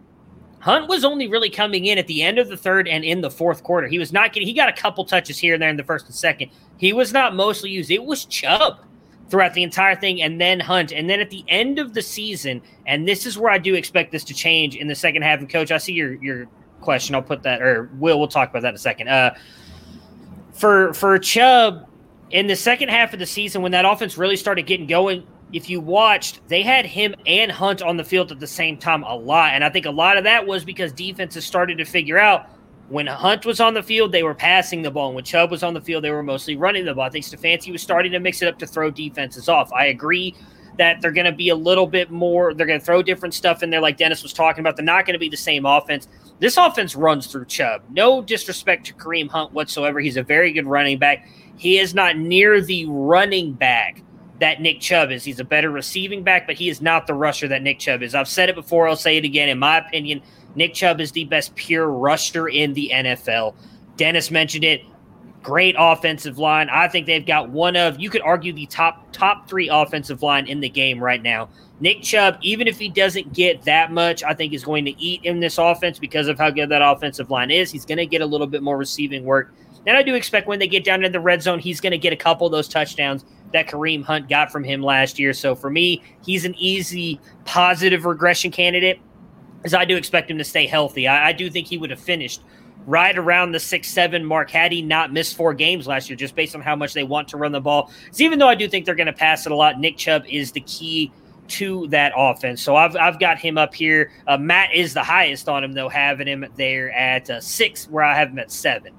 [0.62, 3.30] Hunt was only really coming in at the end of the third and in the
[3.30, 3.88] fourth quarter.
[3.88, 6.08] He was not getting, he got a couple touches here and there in the first
[6.08, 6.50] and second.
[6.78, 7.92] He was not mostly used.
[7.92, 8.80] It was Chubb
[9.30, 10.92] throughout the entire thing and then Hunt.
[10.92, 14.12] And then at the end of the season, and this is where I do expect
[14.12, 15.40] this to change in the second half.
[15.40, 16.48] And coach, I see your, your
[16.82, 17.16] question.
[17.16, 19.08] I'll put that, or Will, we'll talk about that in a second.
[19.08, 19.36] Uh,
[20.54, 21.88] for, for Chubb,
[22.32, 25.70] in the second half of the season, when that offense really started getting going, if
[25.70, 29.16] you watched, they had him and Hunt on the field at the same time a
[29.16, 29.54] lot.
[29.54, 32.50] And I think a lot of that was because defenses started to figure out
[32.90, 35.08] when Hunt was on the field, they were passing the ball.
[35.08, 37.06] And when Chubb was on the field, they were mostly running the ball.
[37.06, 39.72] I think Stefanski was starting to mix it up to throw defenses off.
[39.74, 40.36] I agree
[40.80, 43.62] that they're going to be a little bit more, they're going to throw different stuff
[43.62, 44.78] in there, like Dennis was talking about.
[44.78, 46.08] They're not going to be the same offense.
[46.40, 47.84] This offense runs through Chubb.
[47.92, 50.00] No disrespect to Kareem Hunt whatsoever.
[50.00, 51.28] He's a very good running back.
[51.58, 54.02] He is not near the running back
[54.40, 55.26] that Nick Chubb is.
[55.26, 58.16] He's a better receiving back, but he is not the rusher that Nick Chubb is.
[58.16, 59.50] I've said it before, I'll say it again.
[59.50, 60.22] In my opinion,
[60.56, 63.54] Nick Chubb is the best pure rusher in the NFL.
[63.98, 64.82] Dennis mentioned it.
[65.42, 66.70] Great offensive line.
[66.70, 70.48] I think they've got one of you could argue the top top three offensive line
[70.48, 71.50] in the game right now.
[71.80, 75.24] Nick Chubb, even if he doesn't get that much, I think is going to eat
[75.24, 77.72] in this offense because of how good that offensive line is.
[77.72, 79.54] He's going to get a little bit more receiving work.
[79.88, 81.98] And I do expect when they get down into the red zone, he's going to
[81.98, 83.24] get a couple of those touchdowns
[83.54, 85.34] that Kareem Hunt got from him last year.
[85.34, 89.00] So for me, he's an easy positive regression candidate,
[89.64, 91.08] as I do expect him to stay healthy.
[91.08, 92.42] I, I do think he would have finished
[92.90, 94.50] right around the six seven mark.
[94.50, 97.28] Had he not missed four games last year, just based on how much they want
[97.30, 97.92] to run the ball.
[98.12, 100.24] So even though I do think they're going to pass it a lot, Nick Chubb
[100.28, 101.12] is the key
[101.50, 102.62] to that offense.
[102.62, 104.12] So I've, I've got him up here.
[104.28, 108.04] Uh, Matt is the highest on him, though, having him there at uh, six, where
[108.04, 108.94] I have him at seven.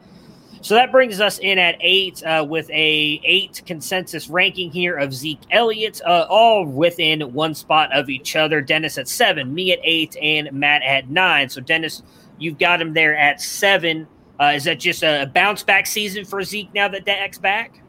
[0.62, 5.14] So that brings us in at eight uh, with a eight consensus ranking here of
[5.14, 8.61] Zeke Elliott, uh, all within one spot of each other.
[8.61, 11.48] Dennis at seven, me at eight, and Matt at nine.
[11.48, 12.03] So Dennis,
[12.40, 14.09] you've got him there at seven.
[14.40, 17.81] Uh, is that just a bounce back season for Zeke now that Dak's back?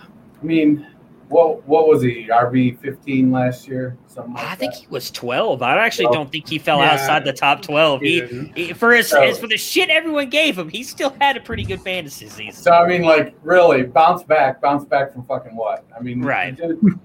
[0.00, 0.86] I mean,
[1.28, 2.28] what what was he?
[2.32, 4.34] RB fifteen last year, something.
[4.34, 4.80] Like I think that?
[4.80, 5.62] he was twelve.
[5.62, 6.14] I actually 12.
[6.16, 6.92] don't think he fell Yeah.
[6.92, 8.00] outside the top twelve.
[8.00, 8.22] He,
[8.54, 11.40] he- for his, So- as for the shit everyone gave him, he still had a
[11.40, 12.52] pretty good fantasy season.
[12.60, 15.84] So I mean, like, really, bounce back, bounce back from fucking what?
[15.96, 16.58] I mean, Right.
[16.60, 16.98] and,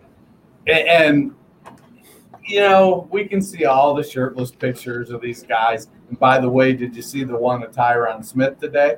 [0.68, 1.36] and
[2.48, 5.90] you know, we can see all the shirtless pictures of these guys.
[6.10, 8.96] And by the way, did you see the one of Tyron Smith today?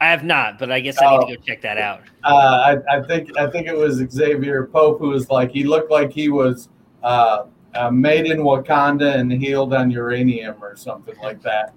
[0.00, 1.26] I have not, but I guess I need Oh.
[1.28, 2.00] to go check that out.
[2.24, 5.90] Uh, I, I think I think it was Xavier Pope who was like he looked
[5.90, 6.68] like he was
[7.02, 11.72] uh, uh, made in Wakanda and healed on uranium or something like that.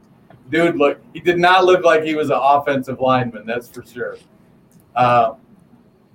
[0.50, 3.46] Dude, look, he did not look like he was an offensive lineman.
[3.46, 4.18] That's for sure.
[4.96, 5.34] Uh,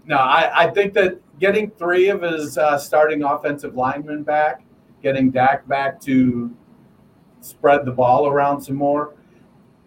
[0.07, 4.63] no, I, I think that getting three of his uh, starting offensive linemen back,
[5.03, 6.55] getting Dak back to
[7.41, 9.15] spread the ball around some more.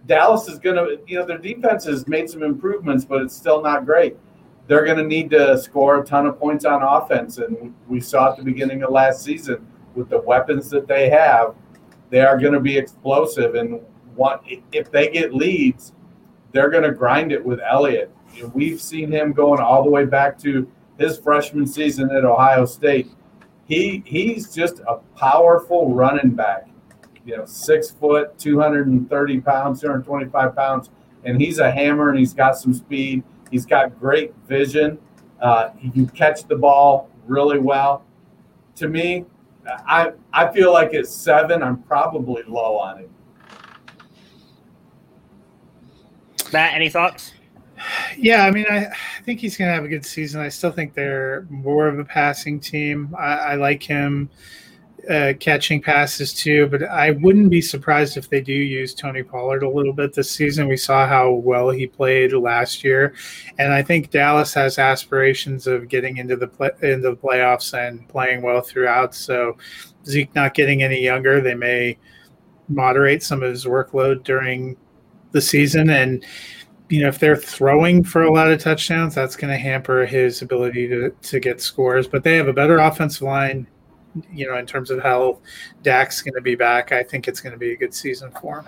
[0.05, 3.61] Dallas is going to, you know, their defense has made some improvements, but it's still
[3.61, 4.17] not great.
[4.67, 7.37] They're going to need to score a ton of points on offense.
[7.37, 11.55] And we saw at the beginning of last season with the weapons that they have,
[12.09, 13.55] they are going to be explosive.
[13.55, 13.79] And
[14.15, 15.93] what, if they get leads,
[16.51, 18.11] they're going to grind it with Elliott.
[18.53, 23.09] We've seen him going all the way back to his freshman season at Ohio State.
[23.67, 26.67] He he's just a powerful running back
[27.25, 30.91] you know, six foot, 230 pounds, 225 pounds,
[31.23, 33.23] and he's a hammer and he's got some speed.
[33.51, 34.99] He's got great vision.
[35.41, 38.05] Uh, he can catch the ball really well.
[38.75, 39.25] To me,
[39.67, 43.09] I I feel like at seven, I'm probably low on him.
[46.53, 47.33] Matt, any thoughts?
[48.17, 50.41] Yeah, I mean, I, I think he's going to have a good season.
[50.41, 53.13] I still think they're more of a passing team.
[53.17, 54.29] I, I like him
[55.09, 59.63] uh, catching passes too, but I wouldn't be surprised if they do use Tony Pollard
[59.63, 60.67] a little bit this season.
[60.67, 63.13] We saw how well he played last year,
[63.59, 68.07] and I think Dallas has aspirations of getting into the play, into the playoffs and
[68.07, 69.13] playing well throughout.
[69.13, 69.57] So
[70.05, 71.97] Zeke not getting any younger, they may
[72.67, 74.75] moderate some of his workload during
[75.31, 76.25] the season and
[76.89, 80.41] you know, if they're throwing for a lot of touchdowns, that's going to hamper his
[80.41, 82.07] ability to, to get scores.
[82.07, 83.67] But they have a better offensive line,
[84.31, 85.39] you know, in terms of health.
[85.83, 86.91] Dak's going to be back.
[86.91, 88.67] I think it's going to be a good season for him.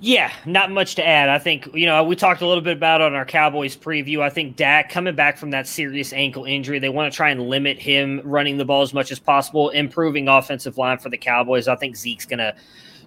[0.00, 1.28] Yeah, not much to add.
[1.28, 4.20] I think, you know, we talked a little bit about on our Cowboys preview.
[4.20, 7.48] I think Dak coming back from that serious ankle injury, they want to try and
[7.48, 11.68] limit him running the ball as much as possible, improving offensive line for the Cowboys.
[11.68, 12.54] I think Zeke's going to,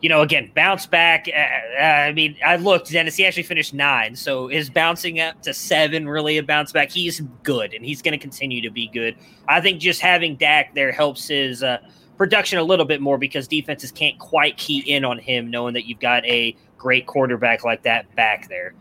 [0.02, 1.28] you know, again, bounce back.
[1.28, 4.16] Uh, I mean, I looked, Dennis, he actually finished nine.
[4.16, 6.90] So is bouncing up to seven really a bounce back?
[6.90, 9.16] He's good and he's going to continue to be good.
[9.48, 11.80] I think just having Dak there helps his uh,
[12.18, 15.86] production a little bit more because defenses can't quite key in on him knowing that
[15.86, 18.74] you've got a great quarterback like that back there.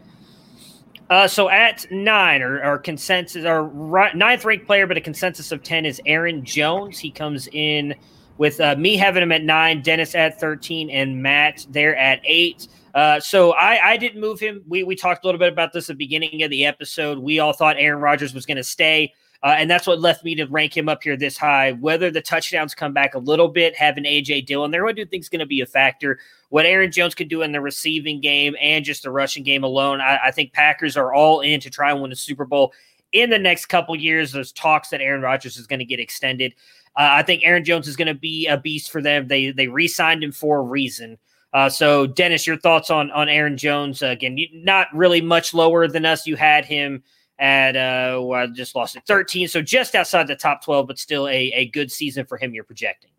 [1.08, 5.86] Uh, so at nine, or, consensus, right, ninth ranked player, but a consensus of 10
[5.86, 6.98] is Aaron Jones.
[6.98, 7.94] He comes in
[8.38, 12.68] with uh, me having him at nine, Dennis at 13, and Matt there at eight.
[12.94, 14.62] Uh, so I, I didn't move him.
[14.66, 17.18] We, we talked a little bit about this at the beginning of the episode.
[17.18, 19.12] We all thought Aaron Rodgers was going to stay.
[19.42, 21.72] Uh, and that's what left me to rank him up here this high.
[21.72, 25.20] Whether the touchdowns come back a little bit, having AJ Dillon there, I do think
[25.20, 26.18] is going to be a factor.
[26.48, 30.00] What Aaron Jones could do in the receiving game and just the rushing game alone,
[30.00, 32.72] I, I think Packers are all in to try and win a Super Bowl
[33.12, 34.32] in the next couple years.
[34.32, 36.54] There's talks that Aaron Rodgers is going to get extended.
[36.96, 39.28] Uh, I think Aaron Jones is going to be a beast for them.
[39.28, 41.18] They they re-signed him for a reason.
[41.52, 44.02] Uh, so, Dennis, your thoughts on on Aaron Jones?
[44.02, 46.26] Uh, again, you, not really much lower than us.
[46.26, 47.02] You had him
[47.38, 50.98] at uh, well, I just lost it 13, so just outside the top 12, but
[50.98, 52.54] still a, a good season for him.
[52.54, 53.10] You're projecting.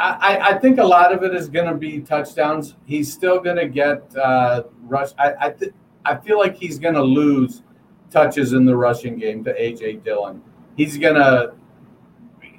[0.00, 2.76] I, I think a lot of it is going to be touchdowns.
[2.86, 5.10] He's still going to get uh, rush.
[5.18, 5.72] I I, th-
[6.04, 7.62] I feel like he's going to lose
[8.10, 10.40] touches in the rushing game to AJ Dillon.
[10.76, 11.54] He's going to,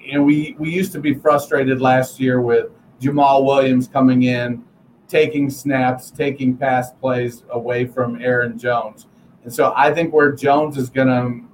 [0.10, 4.64] you know, we we used to be frustrated last year with Jamaal Williams coming in,
[5.07, 9.07] taking snaps, taking pass plays away from Aaron Jones.
[9.43, 11.47] And so I think where Jones is going to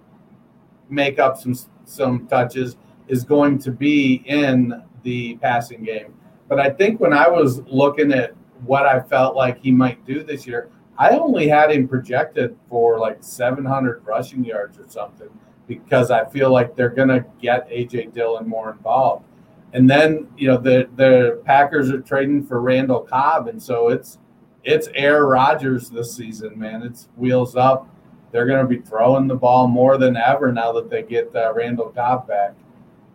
[0.89, 2.77] make up some some touches
[3.07, 6.13] is going to be in the passing game.
[6.47, 10.23] But I think when I was looking at what I felt like he might do
[10.23, 10.69] this year.
[10.97, 15.29] I only had him projected for like 700 rushing yards or something
[15.67, 19.25] because I feel like they're going to get AJ Dillon more involved.
[19.73, 24.19] And then, you know, the the Packers are trading for Randall Cobb and so it's
[24.63, 26.81] it's Air Rodgers this season, man.
[26.81, 27.87] It's wheels up.
[28.31, 31.53] They're going to be throwing the ball more than ever now that they get uh,
[31.53, 32.53] Randall Cobb back.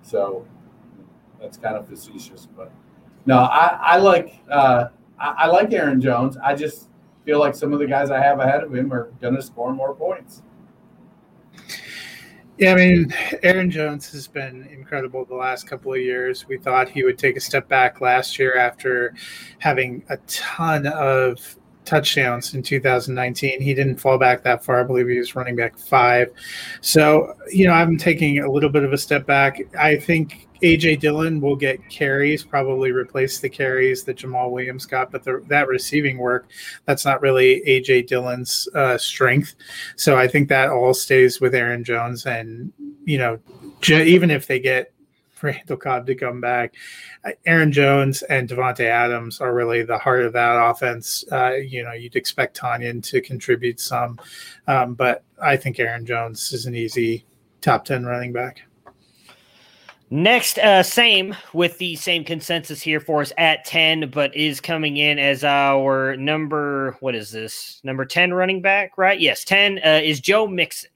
[0.02, 0.46] So
[1.40, 2.70] that's kind of facetious, but
[3.26, 4.86] no, I, I like uh,
[5.18, 6.36] I, I like Aaron Jones.
[6.42, 6.88] I just
[7.24, 9.74] feel like some of the guys I have ahead of him are going to score
[9.74, 10.42] more points.
[12.60, 16.46] Yeah, I mean, Aaron Jones has been incredible the last couple of years.
[16.46, 19.14] We thought he would take a step back last year after
[19.60, 21.56] having a ton of
[21.86, 23.62] touchdowns in 2019.
[23.62, 24.80] He didn't fall back that far.
[24.80, 26.32] I believe he was running back five.
[26.82, 29.58] So, you know, I'm taking a little bit of a step back.
[29.78, 35.10] I think AJ Dillon will get carries, probably replace the carries that Jamaal Williams got,
[35.10, 36.50] but the, that receiving work,
[36.84, 39.54] that's not really AJ Dillon's uh, strength.
[39.96, 42.26] So I think that all stays with Aaron Jones.
[42.26, 42.72] And,
[43.04, 43.38] you know,
[43.80, 44.92] j- even if they get
[45.42, 46.74] Randall Cobb to come back,
[47.46, 51.24] Aaron Jones and Davante Adams are really the heart of that offense.
[51.32, 54.18] Uh, you know, you'd expect Tonyan to contribute some,
[54.66, 57.24] um, but I think Aaron Jones is an easy
[57.60, 58.62] top 10 running back.
[60.12, 64.96] Next, uh, same with the same consensus here for us at 10, but is coming
[64.96, 67.80] in as our number, what is this?
[67.84, 69.20] Number 10 running back, right?
[69.20, 70.90] Yes, 10 uh, is Joe Mixon.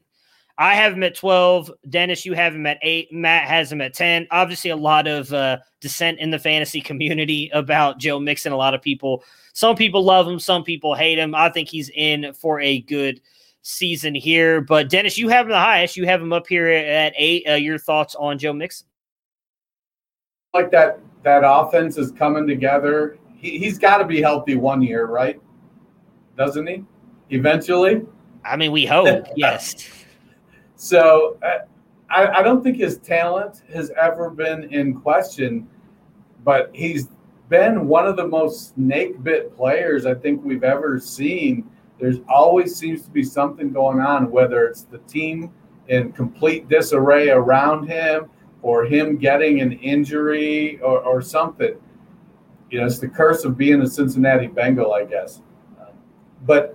[0.58, 1.70] I have him at 12.
[1.88, 3.12] Dennis, you have him at 8.
[3.12, 4.26] Matt has him at 10.
[4.32, 8.52] Obviously, a lot of uh, dissent in the fantasy community about Joe Mixon.
[8.52, 11.36] A lot of people, some people love him, some people hate him.
[11.36, 13.20] I think he's in for a good
[13.62, 14.60] season here.
[14.60, 15.96] But Dennis, you have him the highest.
[15.96, 17.48] You have him up here at 8.
[17.48, 18.88] Uh, your thoughts on Joe Mixon?
[20.54, 23.18] Like that that offense is coming together.
[23.36, 25.40] He, he's got to be healthy one year, right?
[26.38, 26.84] Doesn't he?
[27.30, 28.02] Eventually.
[28.44, 29.26] I mean, we hope.
[29.36, 29.88] yes.
[30.76, 31.64] So uh,
[32.10, 35.66] I, I don't think his talent has ever been in question,
[36.44, 37.08] but he's
[37.48, 41.68] been one of the most snake bit players I think we've ever seen.
[41.98, 45.50] There's always seems to be something going on, whether it's the team
[45.88, 48.28] in complete disarray around him
[48.64, 51.74] or him getting an injury or, or something.
[52.70, 55.42] You know, it's the curse of being a Cincinnati Bengal, I guess.
[56.46, 56.74] but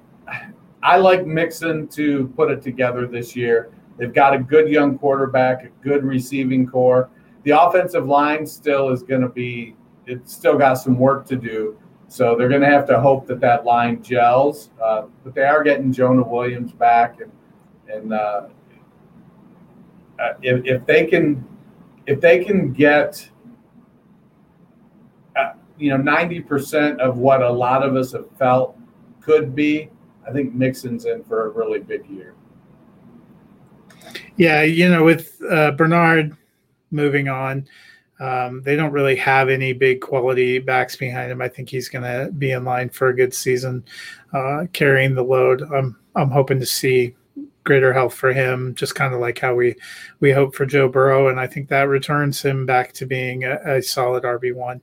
[0.83, 3.71] I like Mixon to put it together this year.
[3.97, 7.09] They've got a good young quarterback, a good receiving core.
[7.41, 9.75] The offensive line still is going to be,
[10.05, 11.75] it's still got some work to do.
[12.07, 14.69] So they're going to have to hope that that line gels.
[14.81, 17.19] Uh, but they are getting Jonah Williams back.
[17.19, 17.31] And,
[17.91, 18.47] and uh,
[20.19, 21.43] uh if, if they can
[22.09, 23.29] if they can get
[25.35, 28.75] uh, you know 90% of what a lot of us have felt
[29.21, 29.89] could be
[30.27, 32.33] i think mixon's in for a really big year
[34.37, 36.35] yeah you know with uh, bernard
[36.89, 37.67] moving on
[38.19, 41.41] um, they don't really have any big quality backs behind him.
[41.41, 43.85] I think he's going to be in line for a good season,
[44.33, 45.61] uh, carrying the load.
[45.73, 47.15] I'm I'm hoping to see
[47.69, 49.75] greater health for him, just kind of like how we
[50.21, 53.59] we hope for Joe Burrow, and I think that returns him back to being a,
[53.63, 54.81] a solid RB one.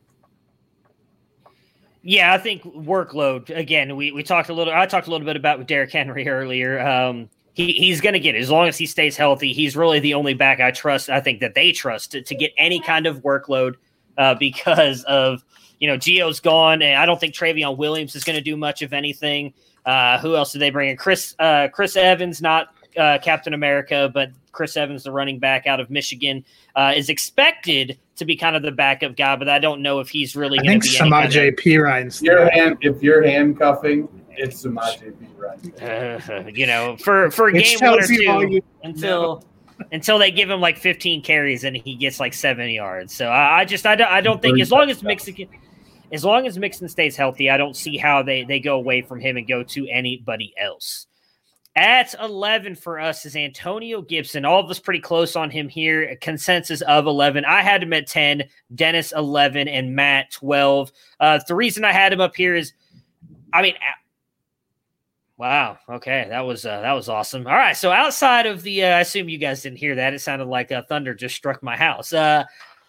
[2.02, 3.96] Yeah, I think workload again.
[3.96, 4.72] We we talked a little.
[4.72, 6.78] I talked a little bit about with Derrick Henry earlier.
[6.78, 9.52] Um, he he's going to get it as long as he stays healthy.
[9.52, 11.10] He's really the only back I trust.
[11.10, 13.74] I think that they trust to, to get any kind of workload
[14.16, 15.42] uh, because of
[15.80, 18.82] you know Gio's gone, and I don't think Trayveon Williams is going to do much
[18.82, 19.54] of anything.
[19.84, 20.96] Uh, who else did they bring in?
[20.96, 25.80] Chris uh, Chris Evans, not uh, Captain America, but Chris Evans, the running back out
[25.80, 26.44] of Michigan,
[26.74, 30.08] uh, is expected to be kind of the backup guy, but I don't know if
[30.08, 30.88] he's really going to be.
[30.88, 31.76] Samaj kind of, P.
[31.78, 35.12] Ryan's your hand, if you're handcuffing, it's Samaj P.
[35.36, 35.72] Ryan.
[35.80, 39.44] Uh, you know, for for a game one or two until.
[39.92, 43.60] Until they give him like 15 carries and he gets like seven yards, so I,
[43.60, 45.34] I just I don't, I don't think as long as Mixon
[46.12, 49.20] as long as Mixon stays healthy, I don't see how they they go away from
[49.20, 51.06] him and go to anybody else.
[51.76, 54.46] At 11 for us is Antonio Gibson.
[54.46, 56.04] All of us pretty close on him here.
[56.04, 57.44] A consensus of 11.
[57.44, 60.90] I had him at 10, Dennis 11, and Matt 12.
[61.20, 62.72] Uh, the reason I had him up here is,
[63.52, 63.74] I mean,
[65.36, 65.76] wow.
[65.86, 67.46] Okay, that was uh, that was awesome.
[67.46, 70.14] All right, so outside of the, uh, I assume you guys didn't hear that.
[70.14, 72.10] It sounded like uh, thunder just struck my house.
[72.10, 72.44] Uh,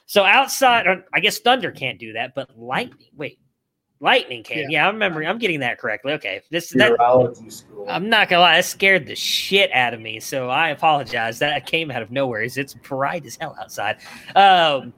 [0.05, 3.09] so outside, I guess thunder can't do that, but lightning.
[3.17, 3.37] Wait,
[3.99, 4.57] Lightning can.
[4.57, 4.65] Yeah.
[4.69, 5.27] yeah, I'm remembering.
[5.27, 6.13] I'm getting that correctly.
[6.13, 6.41] Okay.
[6.51, 6.93] This that,
[7.49, 7.85] school.
[7.89, 10.19] I'm not gonna lie, that scared the shit out of me.
[10.19, 11.39] So I apologize.
[11.39, 12.43] That came out of nowhere.
[12.43, 13.97] It's bright as hell outside.
[14.35, 14.93] Um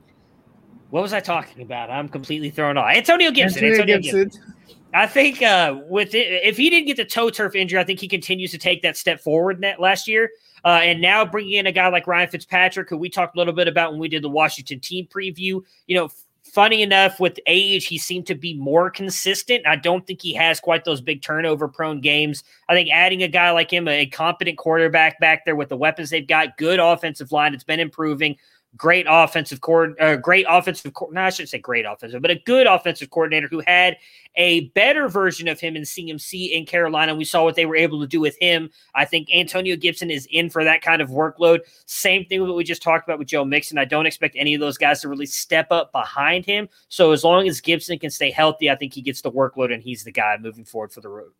[0.89, 1.89] what was I talking about?
[1.91, 2.89] I'm completely thrown off.
[2.89, 3.63] Antonio Gibson.
[3.63, 4.23] Antonio, Antonio Gibson.
[4.23, 4.55] Gibson.
[4.93, 7.99] I think uh, with it, if he didn't get the toe turf injury, I think
[7.99, 10.31] he continues to take that step forward net last year.
[10.65, 13.53] Uh, and now bringing in a guy like Ryan Fitzpatrick, who we talked a little
[13.53, 15.61] bit about when we did the Washington team preview.
[15.85, 16.09] You know,
[16.51, 19.65] funny enough, with age, he seemed to be more consistent.
[19.65, 22.43] I don't think he has quite those big turnover prone games.
[22.67, 26.09] I think adding a guy like him, a competent quarterback back there with the weapons
[26.09, 28.37] they've got, good offensive line, it's been improving
[28.77, 30.93] great offensive cord, uh, great offensive.
[30.93, 33.97] Co- no, I shouldn't say great offensive, but a good offensive coordinator who had
[34.35, 37.15] a better version of him in CMC in Carolina.
[37.15, 38.69] We saw what they were able to do with him.
[38.95, 41.59] I think Antonio Gibson is in for that kind of workload.
[41.85, 43.77] Same thing with what we just talked about with Joe Mixon.
[43.77, 46.69] I don't expect any of those guys to really step up behind him.
[46.89, 49.81] So as long as Gibson can stay healthy, I think he gets the workload and
[49.81, 51.31] he's the guy moving forward for the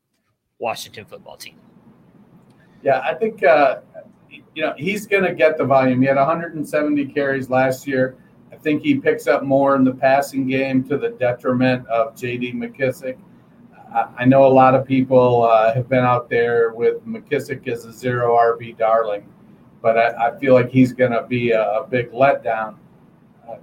[0.57, 1.55] Washington football team.
[2.82, 3.80] Yeah, I think uh,
[4.30, 6.01] you know, he's going to get the volume.
[6.01, 8.17] He had 170 carries last year.
[8.51, 12.53] I think he picks up more in the passing game to the detriment of J.D.
[12.53, 13.17] McKissick.
[13.91, 17.91] I know a lot of people uh, have been out there with McKissick as a
[17.91, 19.27] zero RB darling,
[19.82, 22.75] but I, I feel like he's going to be a, a, big letdown.
[23.49, 23.55] Uh,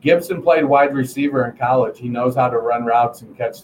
[0.00, 1.98] Gibson played wide receiver in college.
[1.98, 3.58] He knows how to run routes and catch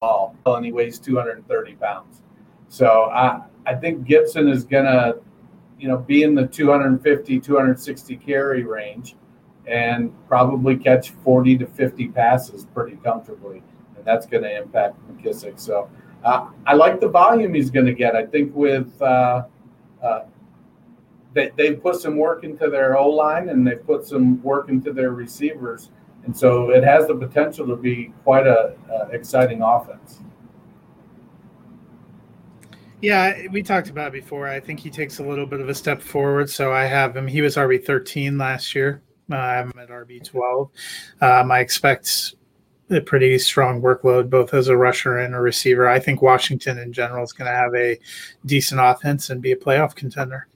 [0.00, 2.22] ball, and he weighs 230 pounds.
[2.68, 5.14] So I I think Gibson is gonna,
[5.78, 9.16] you know, be in the 250, 260 carry range,
[9.66, 13.62] and probably catch 40 to 50 passes pretty comfortably,
[13.96, 15.58] and that's going to impact McKissick.
[15.58, 15.90] So
[16.24, 18.14] uh, I like the volume he's going to get.
[18.14, 19.46] I think with uh,
[20.02, 20.20] uh,
[21.34, 24.92] they they've put some work into their O line and they've put some work into
[24.92, 25.90] their receivers
[26.24, 30.20] and so it has the potential to be quite a, a exciting offense.
[33.00, 34.48] Yeah, we talked about before.
[34.48, 36.50] I think he takes a little bit of a step forward.
[36.50, 37.28] So I have him.
[37.28, 39.02] He was RB thirteen last year.
[39.30, 40.70] Uh, I have him at RB twelve.
[41.20, 42.34] Um, I expect
[42.90, 45.88] a pretty strong workload, both as a rusher and a receiver.
[45.88, 47.98] I think Washington in general is going to have a
[48.46, 50.48] decent offense and be a playoff contender.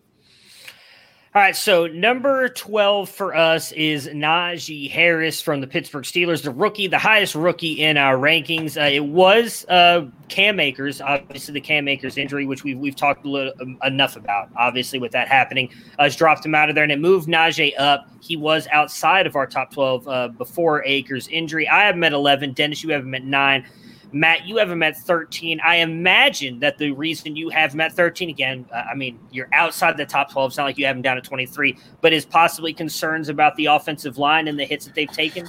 [1.34, 6.50] All right, so number 12 for us is Najee Harris from the Pittsburgh Steelers, the
[6.50, 8.76] rookie, the highest rookie in our rankings.
[8.76, 13.24] Uh, it was uh, Cam Akers, obviously the Cam Akers injury, which we've, we've talked
[13.24, 15.70] little, um, enough about, obviously, with that happening.
[15.98, 18.06] Uh, dropped him out of there, and it moved Najee up.
[18.20, 21.66] He was outside of our top 12 uh, before Akers' injury.
[21.66, 22.52] I have him at 11.
[22.52, 23.66] Dennis, you have him at 9.
[24.12, 25.60] Matt, you have him at 13.
[25.64, 29.48] I imagine that the reason you have him at 13, again, uh, I mean, you're
[29.52, 30.50] outside the top 12.
[30.50, 33.66] It's not like you have him down at 23, but is possibly concerns about the
[33.66, 35.48] offensive line and the hits that they've taken?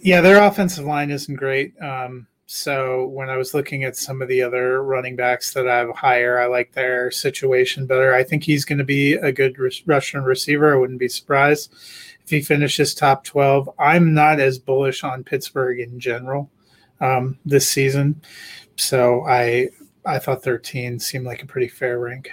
[0.00, 1.74] Yeah, their offensive line isn't great.
[1.80, 5.78] Um, so when I was looking at some of the other running backs that I
[5.78, 8.14] have higher, I like their situation better.
[8.14, 10.74] I think he's going to be a good Russian receiver.
[10.74, 11.72] I wouldn't be surprised
[12.24, 13.70] if he finishes top 12.
[13.78, 16.50] I'm not as bullish on Pittsburgh in general
[17.02, 18.22] um, this season.
[18.76, 19.68] So I
[20.06, 22.30] I thought 13 seemed like a pretty fair rank.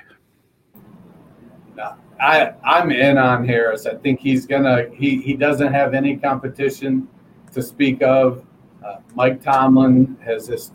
[2.20, 3.86] I I'm in on Harris.
[3.86, 7.08] I think he's gonna he he doesn't have any competition
[7.54, 8.46] to speak of.
[8.86, 10.72] Uh, Mike Tomlin has this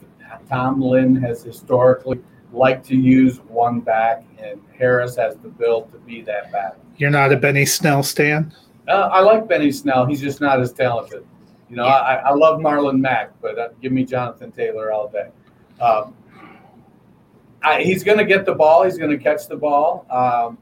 [0.49, 2.21] Tomlin has historically
[2.53, 6.77] liked to use one back, and Harris has the build to be that back.
[6.97, 8.55] You're not a Benny Snell stan.
[8.89, 10.07] Uh, I like Benny Snell.
[10.07, 11.27] He's just not as talented.
[11.69, 11.95] You know, yeah.
[11.95, 15.29] I, I love Marlon Mack, but uh, give me Jonathan Taylor all day.
[15.81, 16.15] Um,
[17.63, 18.85] I, he's going to get the ball.
[18.85, 20.07] He's going to catch the ball.
[20.11, 20.59] Um,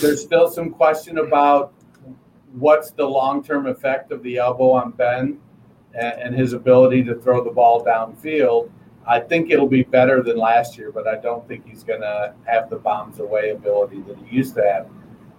[0.00, 1.72] there's still some question about
[2.52, 5.38] what's the long-term effect of the elbow on Ben
[5.94, 8.70] and, and his ability to throw the ball downfield.
[9.06, 12.34] I think it'll be better than last year, but I don't think he's going to
[12.44, 14.88] have the bombs away ability that he used to have.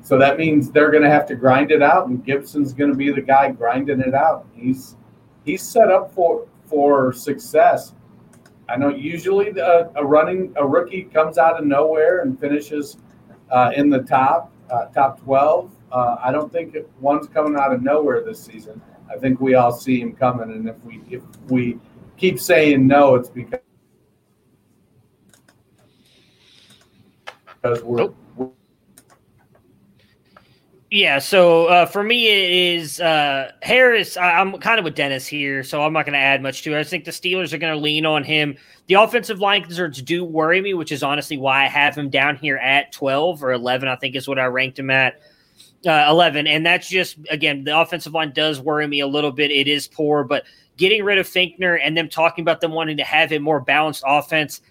[0.02, 2.98] So that means they're going to have to grind it out, and Gibson's going to
[2.98, 4.46] be the guy grinding it out.
[4.54, 4.98] He's
[5.44, 7.94] he's set up for for success.
[8.70, 12.98] I know usually the, a running a rookie comes out of nowhere and finishes
[13.52, 15.72] uh, in the top uh, top twelve.
[15.92, 18.82] Uh, I don't think one's coming out of nowhere this season.
[19.14, 21.78] I think we all see him coming, and if we if we
[22.18, 23.60] keep saying no, it's because
[27.62, 28.16] because we're, nope.
[30.94, 34.16] Yeah, so uh, for me, it is uh, Harris.
[34.16, 36.76] I, am kind of with Dennis here, so I'm not going to add much to
[36.76, 36.80] it.
[36.80, 38.56] I think the Steelers are going to lean on him.
[38.86, 42.36] The offensive line concerns do worry me, which is honestly why I have him down
[42.36, 43.90] here at 12 or 11.
[43.90, 45.20] I think is what I ranked him at.
[45.84, 49.52] Uh, 11 and that's just again the offensive line does worry me a little bit
[49.52, 50.46] it is poor but
[50.78, 54.02] getting rid of Fichtner and them talking about them wanting to have a more balanced
[54.08, 54.62] offense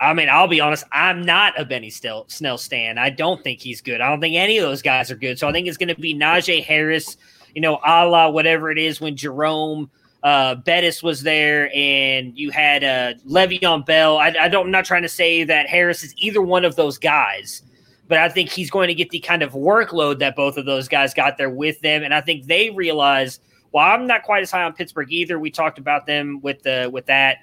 [0.00, 2.96] I mean, I'll be honest, I'm not a Benny Snell stan.
[2.96, 4.00] I don't think he's good.
[4.00, 5.38] I don't think any of those guys are good.
[5.38, 7.16] So I think it's going to be Najee Harris
[7.54, 9.90] you know, a la whatever it is when Jerome
[10.22, 14.18] uh, Bettis was there and you had uh, Le'Veon Bell.
[14.18, 16.98] I, I don't, I'm not trying to say that Harris is either one of those
[16.98, 17.62] guys,
[18.06, 20.88] but I think he's going to get the kind of workload that both of those
[20.88, 22.02] guys got there with them.
[22.02, 23.40] And I think they realize,
[23.72, 25.38] well, I'm not quite as high on Pittsburgh either.
[25.38, 27.38] We talked about them with the with that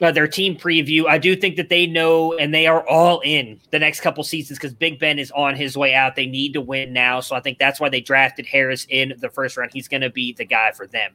[0.00, 1.06] uh, their team preview.
[1.06, 4.58] I do think that they know and they are all in the next couple seasons
[4.58, 6.16] because Big Ben is on his way out.
[6.16, 9.28] They need to win now, so I think that's why they drafted Harris in the
[9.28, 9.70] first round.
[9.72, 11.12] He's going to be the guy for them.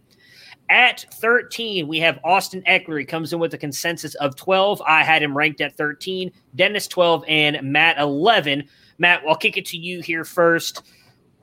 [0.70, 3.00] At 13, we have Austin Ekeler.
[3.00, 4.82] He comes in with a consensus of 12.
[4.86, 8.68] I had him ranked at 13, Dennis 12, and Matt 11.
[8.98, 10.84] Matt, I'll kick it to you here first.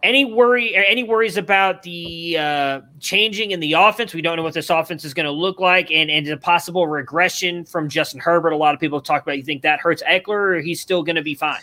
[0.05, 4.13] Any worry or any worries about the uh, changing in the offense?
[4.13, 6.87] We don't know what this offense is going to look like, and and a possible
[6.87, 8.53] regression from Justin Herbert.
[8.53, 9.39] A lot of people talk about.
[9.39, 11.63] You think that hurts Ekeler, or he's still going to be fine?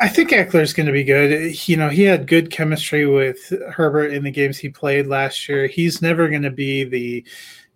[0.00, 1.68] I think Ekeler's going to be good.
[1.68, 5.66] You know, he had good chemistry with Herbert in the games he played last year.
[5.66, 7.24] He's never going to be the,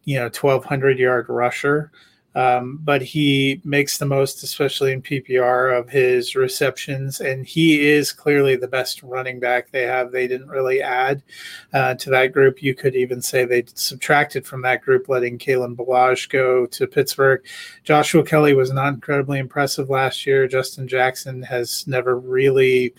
[0.05, 1.93] you know, 1200 yard rusher.
[2.39, 8.13] Um, but he makes the most, especially in PPR, of his receptions, and he is
[8.13, 10.13] clearly the best running back they have.
[10.13, 11.25] They didn't really add
[11.73, 12.63] uh, to that group.
[12.63, 17.45] You could even say they subtracted from that group, letting Kalen Ballage go to Pittsburgh.
[17.83, 20.47] Joshua Kelley was not incredibly impressive last year.
[20.47, 22.95] Justin Jackson has never really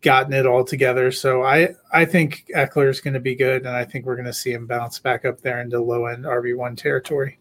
[0.00, 1.10] gotten it all together.
[1.10, 4.26] So I I think Ekeler is going to be good, and I think we're going
[4.26, 7.40] to see him bounce back up there into low end RB one territory.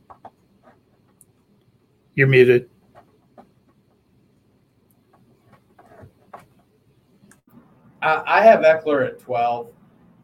[2.16, 2.70] You're muted.
[8.04, 9.70] I have Ekeler at 12,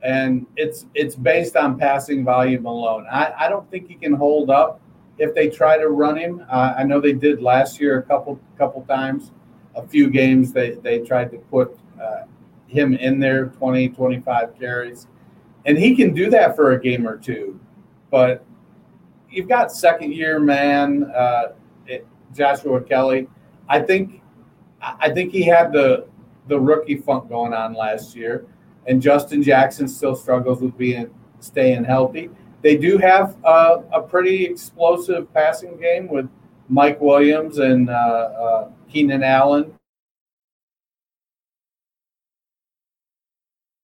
[0.02, 3.06] and it's it's based on passing volume alone.
[3.10, 4.82] I, I don't think he can hold up
[5.18, 6.46] if they try to run him.
[6.50, 9.32] Uh, I know they did last year a couple couple times,
[9.76, 12.24] a few games they, they tried to put uh,
[12.68, 15.08] him in there 20, 25 carries.
[15.66, 17.60] And he can do that for a game or two.
[18.12, 18.46] But
[19.30, 21.54] you've got second year man, uh,
[22.34, 23.28] Joshua Kelley.
[23.68, 24.22] I think
[24.82, 26.08] I think he had the
[26.48, 28.46] the rookie funk going on last year,
[28.88, 31.10] and Justin Jackson still struggles with being
[31.40, 32.30] staying healthy.
[32.62, 36.28] They do have uh, a pretty explosive passing game with
[36.68, 39.74] Mike Williams and uh, uh, Keenan Allen.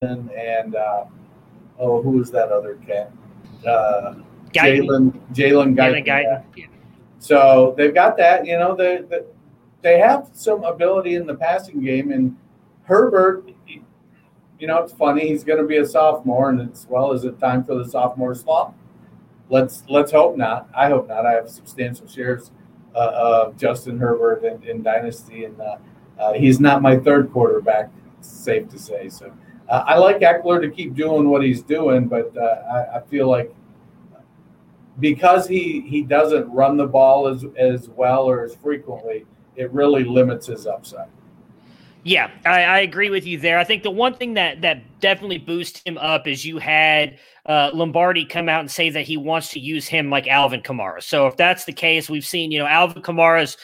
[0.02, 1.06] And, and uh,
[1.80, 3.12] oh, who was that other cat?
[3.66, 4.16] Uh,
[4.52, 6.74] Jalen Jalen Guyton.
[7.26, 8.45] So they've got that.
[8.45, 9.21] You know, they, they
[9.82, 12.38] they have some ability in the passing game, and
[12.84, 13.49] Herbert.
[14.59, 15.28] You know, it's funny.
[15.28, 18.36] He's going to be a sophomore, and it's well, is it time for the sophomore
[18.36, 18.76] slump?
[19.49, 20.69] Let's let's hope not.
[20.76, 21.26] I hope not.
[21.26, 22.51] I have substantial shares
[22.93, 22.99] uh,
[23.47, 25.78] of Justin Herbert in, in Dynasty, and uh,
[26.19, 27.89] uh, he's not my third quarterback.
[28.21, 29.09] Safe to say.
[29.09, 29.34] So
[29.67, 33.28] uh, I like Ekeler to keep doing what he's doing, but uh, I, I feel
[33.28, 33.51] like
[35.00, 39.26] because he he doesn't run the ball as as well or as frequently,
[39.56, 41.10] it really limits his upside.
[42.04, 43.58] Yeah, I, I, agree with you there.
[43.58, 47.18] I think the one thing that that definitely boosts him up is you had
[47.48, 51.02] uh, Lombardi come out and say that he wants to use him like Alvin Kamara.
[51.02, 53.58] So if that's the case, we've seen you know Alvin Kamara's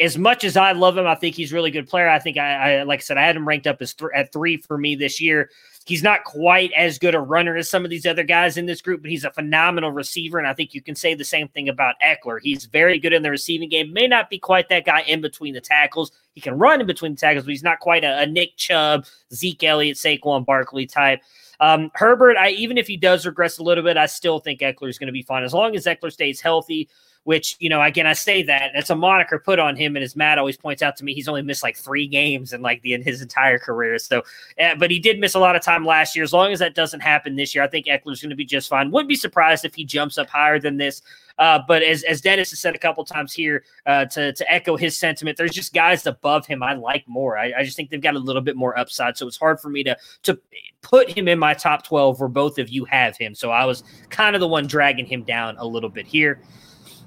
[0.00, 2.08] as much as I love him, I think he's a really good player.
[2.08, 4.32] I think I, I like I said, I had him ranked up as th- at
[4.32, 5.50] three for me this year.
[5.86, 8.80] He's not quite as good a runner as some of these other guys in this
[8.80, 10.38] group, but he's a phenomenal receiver.
[10.38, 12.38] And I think you can say the same thing about Ekeler.
[12.42, 13.92] He's very good in the receiving game.
[13.92, 16.10] May not be quite that guy in between the tackles.
[16.32, 19.04] He can run in between the tackles, but he's not quite a, a Nick Chubb,
[19.32, 21.20] Zeke Elliott, Saquon Barkley type.
[21.60, 24.88] Um, Herbert, I even if he does regress a little bit, I still think Ekeler
[24.88, 26.88] is going to be fine as long as Ekeler stays healthy
[27.24, 29.96] which, you know, again, I say that that's a moniker put on him.
[29.96, 32.62] And as Matt always points out to me, he's only missed like three games in
[32.62, 33.98] like the in his entire career.
[33.98, 34.22] So,
[34.60, 36.22] uh, but he did miss a lot of time last year.
[36.22, 38.68] As long as that doesn't happen this year, I think Ekeler's going to be just
[38.68, 38.90] fine.
[38.90, 41.02] Wouldn't be surprised if he jumps up higher than this.
[41.38, 44.76] Uh, but as, as Dennis has said a couple times here, uh, to, to echo
[44.76, 47.36] his sentiment, there's just guys above him I like more.
[47.36, 49.16] I, I, just think they've got a little bit more upside.
[49.16, 50.38] So it's hard for me to to
[50.82, 53.34] put him in my top 12 where both of you have him.
[53.34, 56.40] So I was kind of the one dragging him down a little bit here.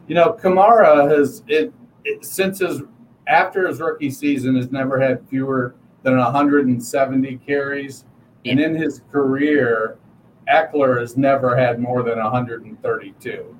[0.08, 2.82] You know, Kamara has it, it since his
[3.28, 8.06] after his rookie season has never had fewer than 170 carries,
[8.44, 8.52] yeah.
[8.52, 9.98] and in his career,
[10.48, 13.58] Ekeler has never had more than 132.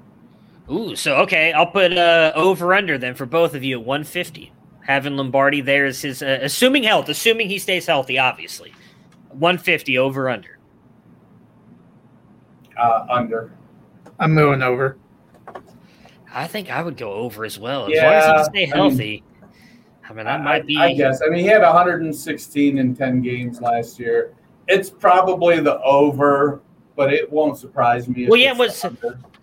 [0.70, 4.54] Ooh, so okay, I'll put uh, over under then for both of you at 150.
[4.82, 8.74] Having Lombardi there is his uh, assuming health, assuming he stays healthy, obviously.
[9.32, 10.58] 150 over under.
[12.78, 13.52] Uh, under.
[14.20, 14.98] I'm moving over.
[16.38, 17.88] I think I would go over as well.
[17.88, 19.24] As yeah, long as he can stay healthy.
[19.42, 19.52] I mean,
[20.04, 20.78] I mean that might be.
[20.78, 21.20] I guess.
[21.26, 24.36] I mean, he had 116 in 10 games last year.
[24.68, 26.62] It's probably the over,
[26.96, 28.28] but it won't surprise me.
[28.28, 28.86] Well, yeah, it was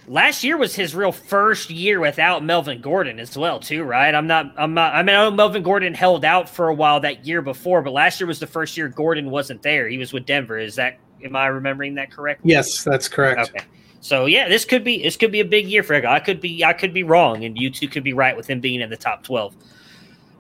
[0.07, 4.15] last year was his real first year without Melvin Gordon as well, too, right?
[4.15, 7.01] I'm not, I'm not, I mean, I know Melvin Gordon held out for a while
[7.01, 9.89] that year before, but last year was the first year Gordon wasn't there.
[9.89, 10.59] He was with Denver.
[10.59, 12.53] Is that, am I remembering that correctly?
[12.53, 13.51] Yes, that's correct.
[13.51, 13.65] Okay.
[14.05, 16.05] So yeah, this could be this could be a big year for him.
[16.07, 18.61] I could be I could be wrong, and you two could be right with him
[18.61, 19.57] being in the top twelve.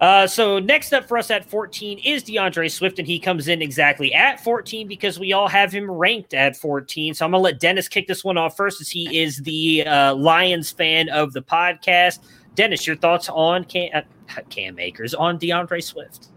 [0.02, 3.62] Uh, so next up for us at 14 is DeAndre Swift, and he comes in
[3.62, 7.14] exactly at 14 because we all have him ranked at 14.
[7.14, 10.14] So I'm gonna let Dennis kick this one off first, as he is the uh,
[10.14, 12.18] Lions fan of the podcast.
[12.56, 16.28] Dennis, your thoughts on Cam, uh, Cam Akers on DeAndre Swift?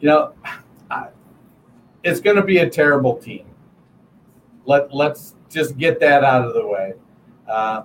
[0.00, 0.32] You know,
[0.90, 1.08] I,
[2.02, 3.44] it's going to be a terrible team.
[4.70, 6.92] Let Let's just get that out of the way.
[7.48, 7.82] Uh,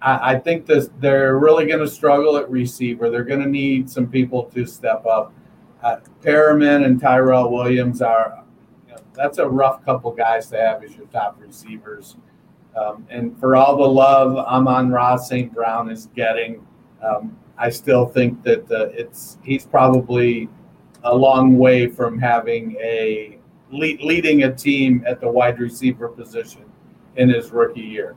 [0.00, 3.10] I, I, think this they're really going to struggle at receiver.
[3.10, 5.34] They're going to need some people to step up.
[5.82, 8.44] Uh, Perriman and Tyrell Williams are
[8.88, 12.16] you know, that's a rough couple guys to have as your top receivers.
[12.74, 15.52] Um, and for all the love Amon-Ra St.
[15.52, 16.66] Brown is getting,
[17.02, 20.48] um, I still think that uh, it's he's probably
[21.04, 23.38] a long way from having a
[23.72, 26.64] lead, leading a team at the wide receiver position
[27.16, 28.14] in his rookie year.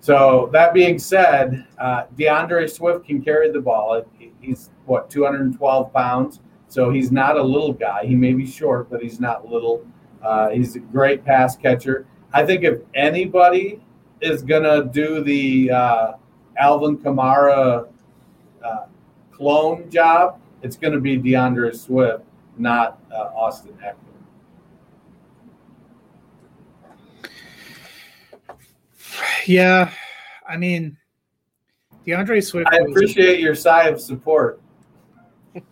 [0.00, 4.04] So that being said, uh, DeAndre Swift can carry the ball.
[4.40, 8.04] He's what 212 pounds, so he's not a little guy.
[8.06, 9.84] He may be short, but he's not little.
[10.22, 12.06] Uh, he's a great pass catcher.
[12.32, 13.80] I think if anybody
[14.20, 16.12] is gonna do the uh,
[16.58, 17.88] Alvin Kamara
[18.64, 18.86] uh,
[19.32, 22.24] clone job, it's gonna be DeAndre Swift,
[22.58, 24.15] not uh, Austin Ekeler.
[29.46, 29.90] Yeah,
[30.48, 30.96] I mean,
[32.06, 32.68] DeAndre Swift.
[32.70, 34.60] I appreciate your sigh of support.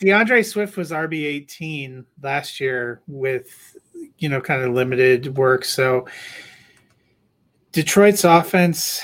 [0.00, 3.76] DeAndre Swift was RB eighteen last year with
[4.18, 6.06] you know kind of limited work, so
[7.72, 9.02] Detroit's offense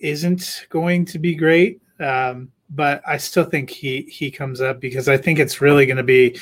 [0.00, 1.80] isn't going to be great.
[2.00, 5.98] Um, but I still think he he comes up because I think it's really going
[5.98, 6.38] to be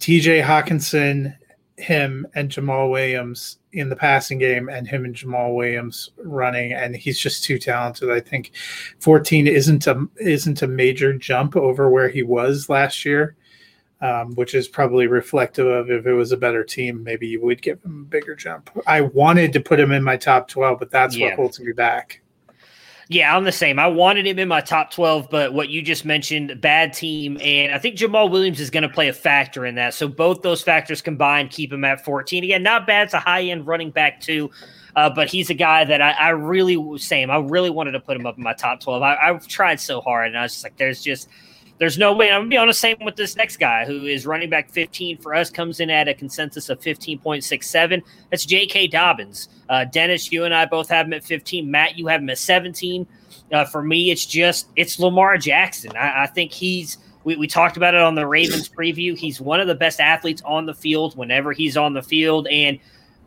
[0.00, 0.40] T.J.
[0.40, 1.36] Hockenson,
[1.76, 6.94] him, and Jamaal Williams in the passing game and him and Jamaal Williams running, and
[6.94, 8.10] he's just too talented.
[8.10, 8.52] I think
[9.00, 13.36] 14 isn't a isn't a major jump over where he was last year,
[14.00, 17.62] um, which is probably reflective of if it was a better team, maybe you would
[17.62, 18.70] give him a bigger jump.
[18.86, 21.28] I wanted to put him in my top 12, but that's yeah.
[21.28, 22.20] what holds me back.
[23.08, 23.78] Yeah, I'm the same.
[23.78, 27.38] I wanted him in my top 12, but what you just mentioned, bad team.
[27.42, 29.92] And I think Jamaal Williams is going to play a factor in that.
[29.92, 32.44] So both those factors combined keep him at 14.
[32.44, 33.04] Again, not bad.
[33.04, 34.50] It's a high end running back, too.
[34.96, 37.30] Uh, but he's a guy that I, I really, same.
[37.30, 39.02] I really wanted to put him up in my top 12.
[39.02, 41.28] I, I've tried so hard, and I was just like, there's just–
[41.78, 42.30] there's no way.
[42.30, 45.18] I'm gonna be on the same with this next guy who is running back 15
[45.18, 48.02] for us, comes in at a consensus of 15.67.
[48.30, 48.88] That's J.K.
[48.88, 49.48] Dobbins.
[49.68, 51.68] Uh, Dennis, you and I both have him at 15.
[51.68, 53.06] Matt, you have him at 17.
[53.52, 55.92] Uh, for me, it's just it's Lamar Jackson.
[55.96, 56.98] I, I think he's.
[57.24, 59.16] We, we talked about it on the Ravens preview.
[59.16, 62.78] He's one of the best athletes on the field whenever he's on the field, and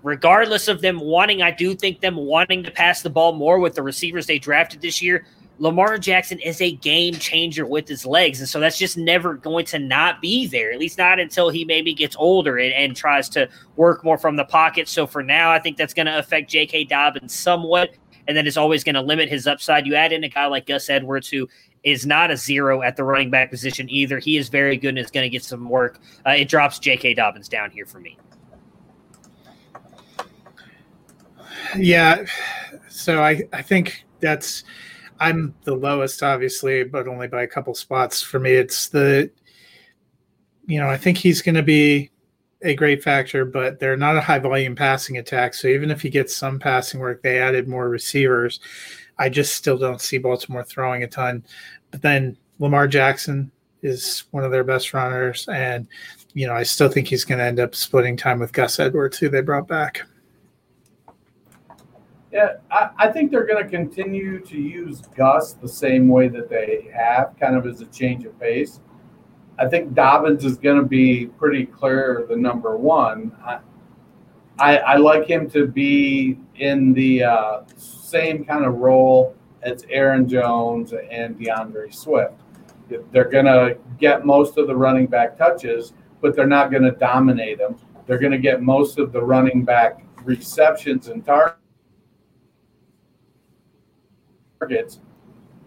[0.04, 3.74] regardless of them wanting, I do think them wanting to pass the ball more with
[3.74, 5.26] the receivers they drafted this year
[5.60, 8.40] Lamar Jackson is a game changer with his legs.
[8.40, 11.66] And so that's just never going to not be there, at least not until he
[11.66, 14.88] maybe gets older and, and tries to work more from the pocket.
[14.88, 16.86] So for now, I think that's going to affect J.K.
[16.86, 17.92] Dobbins somewhat.
[18.28, 19.88] And then it's always going to limit his upside.
[19.88, 21.48] You add in a guy like Gus Edwards, who
[21.84, 24.20] is not a zero at the running back position either.
[24.20, 26.00] He is very good and is going to get some work.
[26.26, 27.14] Uh, it drops J.K.
[27.14, 28.18] Dobbins down here for me.
[31.76, 32.26] Yeah.
[32.90, 34.64] So I, I think that's
[35.20, 38.22] I'm the lowest, obviously, but only by a couple spots.
[38.22, 39.30] For me, it's the,
[40.66, 42.12] you know, I think he's going to be
[42.64, 45.54] a great factor, but they're not a high volume passing attack.
[45.54, 48.60] So even if he gets some passing work, they added more receivers.
[49.20, 51.44] I just still don't see Baltimore throwing a ton.
[51.92, 53.52] But then Lamar Jackson
[53.84, 55.48] is one of their best runners.
[55.48, 55.88] And,
[56.34, 59.18] you know, I still think he's going to end up splitting time with Gus Edwards,
[59.18, 60.02] who they brought back.
[62.32, 66.50] Yeah, I, I think they're going to continue to use Gus the same way that
[66.50, 68.82] they have, kind of as a change of pace.
[69.58, 73.32] I think Dobbins is going to be pretty clear the number one.
[73.44, 73.60] I,
[74.60, 80.28] I, I like him to be in the uh, same kind of role as Aaron
[80.28, 82.34] Jones and DeAndre Swift.
[83.12, 86.92] They're going to get most of the running back touches, but they're not going to
[86.92, 87.78] dominate them.
[88.06, 91.60] They're going to get most of the running back receptions and targets
[94.60, 95.00] targets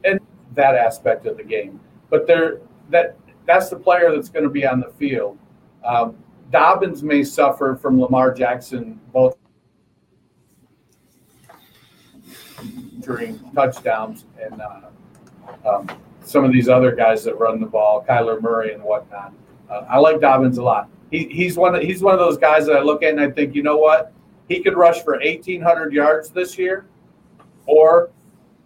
[0.05, 0.20] and
[0.55, 1.80] that aspect of the game.
[2.09, 2.61] But there,
[2.91, 3.16] that
[3.47, 5.38] that's the player that's going to be on the field.
[5.84, 6.16] Um,
[6.51, 9.36] Dobbins may suffer from Lamar Jackson both
[13.01, 15.88] during touchdowns and uh, um,
[16.22, 19.32] some of these other guys that run the ball, Kyler Murray and whatnot.
[19.70, 20.88] Uh, I like Dobbins a lot.
[21.11, 23.30] He, he's one of, he's one of those guys that I look at and I
[23.30, 24.12] think, you know what?
[24.49, 26.86] He could rush for 1,800 yards this year,
[27.66, 28.11] or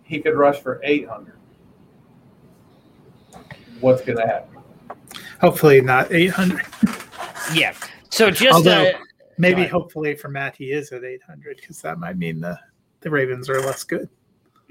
[0.05, 1.35] he could rush for 800.
[3.81, 4.63] What's going to happen?
[5.41, 6.65] Hopefully not 800.
[7.53, 7.75] Yeah.
[8.09, 8.93] So just Although, uh,
[9.37, 9.71] maybe Right.
[9.71, 12.59] hopefully for Matt he is at 800 because that might mean the
[13.01, 14.09] the Ravens are less good.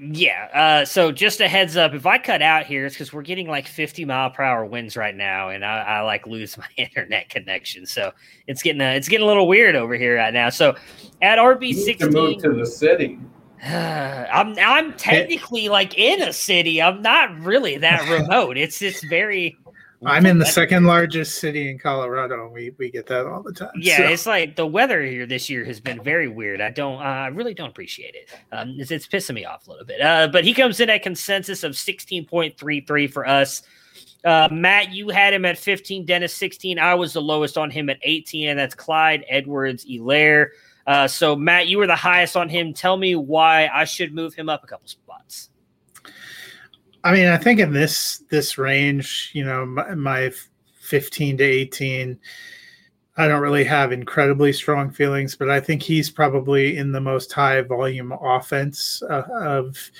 [0.00, 0.48] Yeah.
[0.52, 3.46] Uh, so just a heads up, if I cut out here, it's because we're getting
[3.46, 7.28] like 50 mile per hour winds right now, and I, I like lose my internet
[7.28, 7.86] connection.
[7.86, 8.10] So
[8.48, 10.48] it's getting uh, it's getting a little weird over here right now.
[10.48, 10.74] So
[11.22, 13.20] at RB You need to move 16, to the city.
[13.66, 16.82] I'm I'm technically like in a city.
[16.82, 18.58] I'm not really that remote.
[18.58, 19.56] It's it's very.
[20.06, 23.54] I'm in the second largest city in Colorado, and we, we get that all the
[23.54, 23.70] time.
[23.74, 26.60] Yeah, So, it's like the weather here this year has been very weird.
[26.60, 28.28] I don't, uh, I really don't appreciate it.
[28.52, 30.02] Um, it's, it's pissing me off a little bit.
[30.02, 33.62] Uh, but he comes in at consensus of sixteen point three three for us.
[34.26, 36.04] Uh, Matt, you had him at fifteen.
[36.04, 36.78] Dennis sixteen.
[36.78, 40.48] I was the lowest on him at eighteen, and that's Clyde Edwards-Helaire.
[40.86, 42.74] Uh, so Matt, you were the highest on him.
[42.74, 45.50] Tell me why I should move him up a couple spots.
[47.02, 50.32] I mean, I think in this this range, you know, my, my
[50.80, 52.18] 15 to 18,
[53.16, 57.32] I don't really have incredibly strong feelings, but I think he's probably in the most
[57.32, 59.90] high volume offense uh, of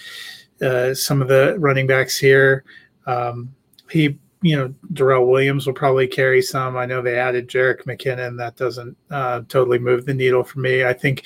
[0.60, 2.64] uh, some of the running backs here.
[3.06, 3.54] Um,
[3.90, 6.76] he, you know, Darrel Williams will probably carry some.
[6.76, 8.36] I know they added Jerick McKinnon.
[8.36, 10.84] That doesn't uh, totally move the needle for me.
[10.84, 11.24] I think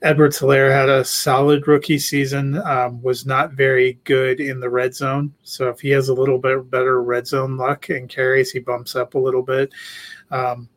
[0.00, 4.94] Edward Helaire had a solid rookie season, um, was not very good in the red
[4.94, 5.34] zone.
[5.42, 8.96] So if he has a little bit better red zone luck and carries, he bumps
[8.96, 9.70] up a little bit.
[10.30, 10.70] Um,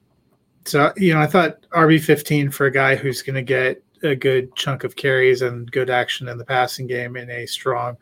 [0.66, 4.54] so, you know, I thought RB15 for a guy who's going to get a good
[4.58, 7.96] chunk of carries and good action in the passing game in a strong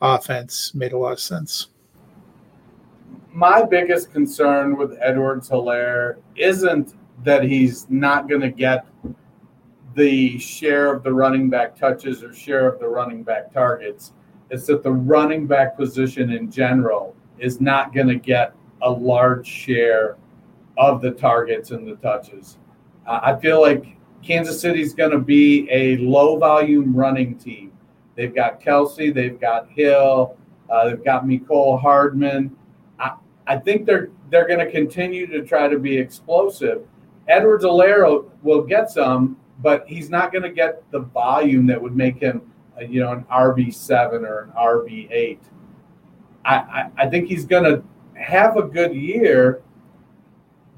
[0.00, 1.68] offense made a lot of sense.
[3.36, 8.86] My biggest concern with Edwards-Helaire isn't that he's not going to get
[9.94, 14.14] the share of the running back touches or share of the running back targets.
[14.48, 19.46] It's that the running back position in general is not going to get a large
[19.46, 20.16] share
[20.78, 22.56] of the targets and the touches.
[23.06, 27.72] I feel like Kansas City's going to be a low volume running team.
[28.14, 30.38] They've got Kelce, they've got Hill,
[30.70, 32.56] uh, they've got Mecole Hardman.
[33.46, 36.86] I, think they're they're going to continue to try to be explosive.
[37.28, 42.20] Edwards-Helaire will get some, but he's not going to get the volume that would make
[42.20, 42.42] him,
[42.76, 45.42] uh, you know, an RB seven or an RB eight.
[46.44, 47.82] I, I, think he's going to
[48.14, 49.62] have a good year,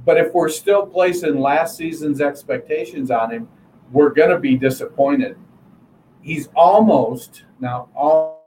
[0.07, 3.49] but if we're still placing last season's expectations on him,
[3.93, 5.37] we're going to be disappointed.
[6.23, 8.38] He's almost now almost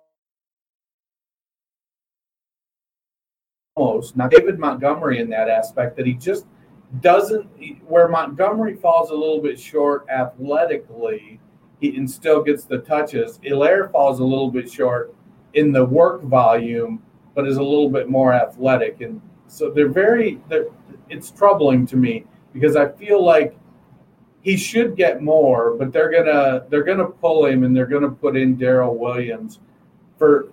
[3.77, 6.45] now David Montgomery in that aspect that he just
[6.99, 7.47] doesn't
[7.87, 11.39] where Montgomery falls a little bit short athletically,
[11.79, 13.39] he and still gets the touches.
[13.39, 15.15] Helaire falls a little bit short
[15.53, 17.01] in the work volume,
[17.33, 18.99] but is a little bit more athletic.
[18.99, 20.65] And so they're very they're,
[21.09, 23.57] it's troubling to me because I feel like
[24.41, 28.35] he should get more, but they're gonna they're gonna pull him and they're gonna put
[28.35, 29.61] in Darrel Williams
[30.17, 30.49] for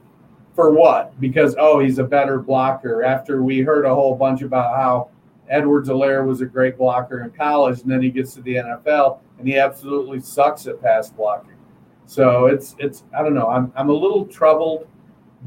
[0.58, 1.20] for what?
[1.20, 3.04] Because oh, he's a better blocker.
[3.04, 5.08] After we heard a whole bunch about how
[5.48, 9.46] Edwards-Helaire was a great blocker in college, and then he gets to the NFL and
[9.46, 11.54] he absolutely sucks at pass blocking.
[12.06, 13.48] So it's it's I don't know.
[13.48, 14.88] I'm I'm a little troubled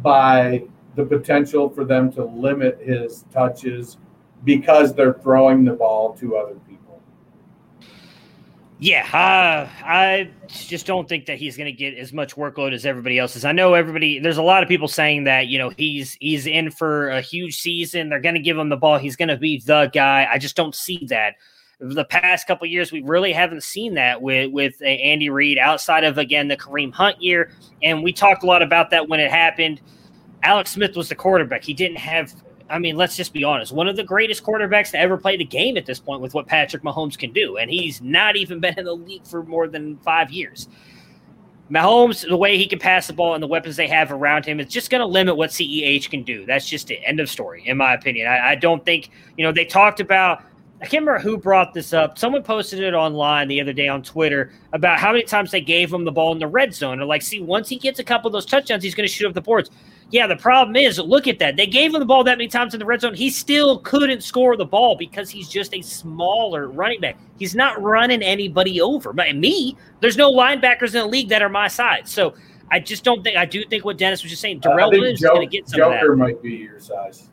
[0.01, 0.63] by
[0.95, 3.97] the potential for them to limit his touches
[4.45, 6.70] because they're throwing the ball to other people.
[8.81, 12.83] Yeah, uh, I just don't think that he's going to get as much workload as
[12.83, 13.45] everybody else is.
[13.45, 14.17] I know everybody.
[14.17, 17.59] There's a lot of people saying that you know he's he's in for a huge
[17.59, 18.09] season.
[18.09, 18.97] They're going to give him the ball.
[18.97, 20.27] He's going to be the guy.
[20.31, 21.35] I just don't see that.
[21.79, 26.03] The past couple years, we really haven't seen that with with uh, Andy Reid outside
[26.03, 27.51] of again the Kareem Hunt year,
[27.83, 29.79] and we talked a lot about that when it happened.
[30.41, 31.63] Alex Smith was the quarterback.
[31.63, 32.33] He didn't have
[32.71, 33.71] I mean, let's just be honest.
[33.71, 36.47] One of the greatest quarterbacks to ever play the game at this point with what
[36.47, 37.57] Patrick Mahomes can do.
[37.57, 40.67] And he's not even been in the league for more than five years.
[41.69, 44.59] Mahomes, the way he can pass the ball and the weapons they have around him,
[44.59, 46.45] is just going to limit what CEH can do.
[46.45, 48.27] That's just the End of story, in my opinion.
[48.27, 50.43] I, I don't think, you know, they talked about
[50.81, 52.17] I can't remember who brought this up.
[52.17, 55.93] Someone posted it online the other day on Twitter about how many times they gave
[55.93, 56.99] him the ball in the red zone.
[56.99, 59.27] And like, see, once he gets a couple of those touchdowns, he's going to shoot
[59.27, 59.69] up the boards.
[60.09, 61.55] Yeah, the problem is, look at that.
[61.55, 63.13] They gave him the ball that many times in the red zone.
[63.13, 67.17] He still couldn't score the ball because he's just a smaller running back.
[67.37, 69.13] He's not running anybody over.
[69.13, 72.09] But me, there's no linebackers in the league that are my size.
[72.09, 72.33] So
[72.71, 74.59] I just don't think I do think what Dennis was just saying.
[74.59, 76.25] Darrell uh, Williams Joke, is going to get some Joker of that.
[76.25, 77.29] might be your size.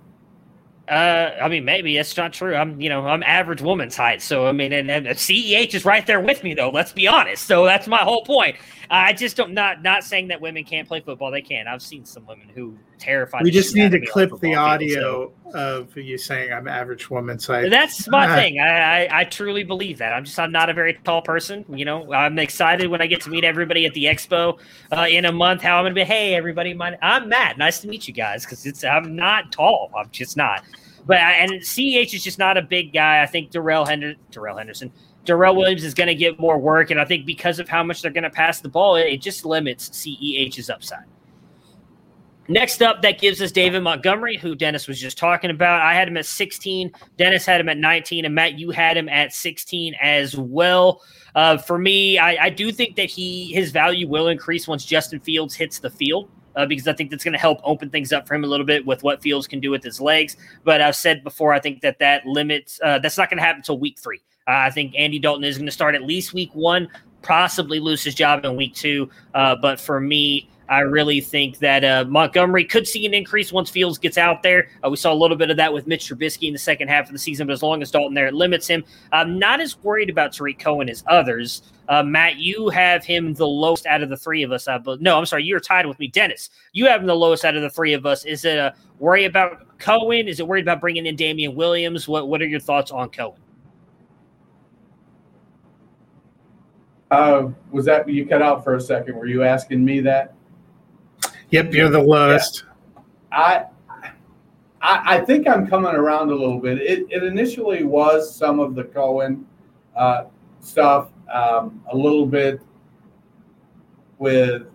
[0.89, 2.55] Uh, I mean, maybe it's not true.
[2.55, 4.23] I'm, you know, I'm average woman's height.
[4.23, 6.71] So, I mean, and, and CEH is right there with me, though.
[6.71, 7.47] Let's be honest.
[7.47, 8.57] So that's my whole point.
[8.91, 11.31] I just don't not not saying that women can't play football.
[11.31, 11.67] They can.
[11.69, 13.43] I've seen some women who terrified.
[13.45, 15.59] We just need to clip the audio field, so.
[15.59, 17.71] of you saying I'm average woman's height.
[17.71, 18.61] That's my thing.
[18.61, 20.13] I, I, I truly believe that.
[20.15, 21.65] I'm just I'm not a very tall person.
[21.69, 24.59] You know, I'm excited when I get to meet everybody at the expo
[24.91, 25.63] uh, in a month.
[25.63, 26.05] How I'm gonna be.
[26.05, 27.59] Hey, everybody, my, I'm Matt.
[27.59, 28.45] Nice to meet you guys.
[28.45, 29.91] Because it's I'm not tall.
[29.97, 30.63] I'm just not.
[31.09, 33.23] But and CEH is just not a big guy.
[33.23, 34.93] I think Darrell Henderson, Darrell Henderson,
[35.29, 38.01] Darrel Williams is going to get more work, and I think because of how much
[38.01, 41.05] they're going to pass the ball, it, just limits CEH's upside.
[42.49, 45.83] Next up, that gives us David Montgomery, who Dennis was just talking about.
[45.83, 46.91] I had him at 16.
[47.19, 51.03] Dennis had him at 19, and Matt, you had him at 16 as well.
[51.35, 55.21] Uh, for me, I, I, do think that he his value will increase once Justin
[55.21, 58.27] Fields hits the field uh, because I think that's going to help open things up
[58.27, 60.39] for him a little bit with what Fields can do with his legs.
[60.65, 63.59] But I've said before, I think that that limits, uh, that's not going to happen
[63.59, 64.23] until week three.
[64.49, 66.89] Uh, I think Andy Dalton is going to start at least week one,
[67.23, 69.11] possibly lose his job in week two.
[69.35, 73.71] Uh, but for me, I really think that uh, Montgomery could see an increase once
[73.71, 74.69] Fields gets out there.
[74.85, 77.07] Uh, we saw a little bit of that with Mitch Trubisky in the second half
[77.07, 78.85] of the season, but as long as Dalton there, it limits him.
[79.11, 81.63] I'm not as worried about Tarik Cohen as others.
[81.89, 84.69] Uh, Matt, you have him the lowest out of the three of us.
[84.69, 85.01] I believe.
[85.01, 86.51] No, I'm sorry, you're tied with me, Dennis.
[86.73, 88.27] You have him the lowest out of the three of us.
[88.27, 90.29] Is it a worry about Cohen?
[90.29, 92.07] Is it worried about bringing in Damien Williams?
[92.09, 93.41] What What are your thoughts on Cohen?
[97.11, 99.17] Uh, was that you cut out for a second?
[99.17, 100.35] Were you asking me that?
[101.51, 102.65] Yep, you're the lowest.
[103.33, 103.39] Yeah.
[103.39, 103.65] I,
[104.83, 106.79] I, I think I'm coming around a little bit.
[106.79, 109.47] It, it initially was some of the Cohen
[109.97, 110.25] uh,
[110.61, 112.61] stuff, um, a little bit
[114.19, 114.67] with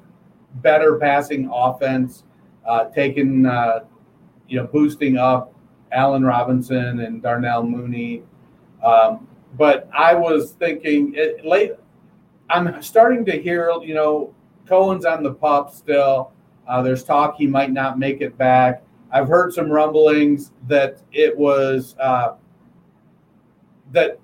[0.55, 2.23] better passing offense,
[2.67, 3.81] uh, taking, uh,
[4.47, 5.53] you know, boosting up
[5.91, 8.23] Allen Robinson and Darnell Mooney.
[8.83, 11.73] Um, but I was thinking it, late.
[12.53, 14.33] I'm starting to hear, you know,
[14.67, 16.31] Cohen's on the pup still.
[16.67, 18.83] Uh, there's talk he might not make it back.
[19.11, 22.35] I've heard some rumblings that it was uh,
[23.91, 24.19] that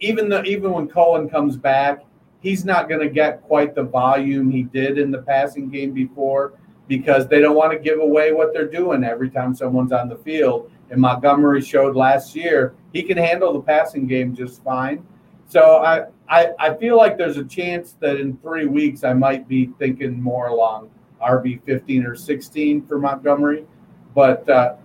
[0.00, 2.04] even the even when Cohen comes back,
[2.40, 6.54] he's not going to get quite the volume he did in the passing game before
[6.88, 10.16] because they don't want to give away what they're doing every time someone's on the
[10.16, 10.70] field.
[10.90, 15.06] And Montgomery showed last year he can handle the passing game just fine.
[15.52, 19.46] So I, I, I feel like there's a chance that in three weeks I might
[19.46, 20.88] be thinking more along
[21.20, 23.66] RB 15 or 16 for Montgomery.
[24.14, 24.76] But, uh,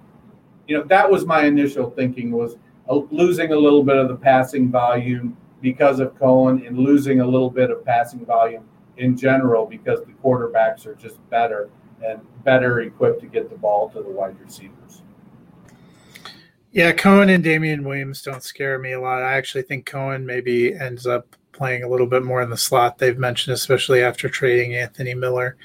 [0.68, 2.58] you know, that was my initial thinking was
[2.90, 7.26] uh, losing a little bit of the passing volume because of Cohen and losing a
[7.26, 11.70] little bit of passing volume in general because the quarterbacks are just better
[12.06, 15.02] and better equipped to get the ball to the wide receivers.
[16.72, 19.24] Yeah, Cohen and Damien Williams don't scare me a lot.
[19.24, 22.98] I actually think Cohen maybe ends up playing a little bit more in the slot.
[22.98, 25.58] They've mentioned, especially after trading Anthony Miller.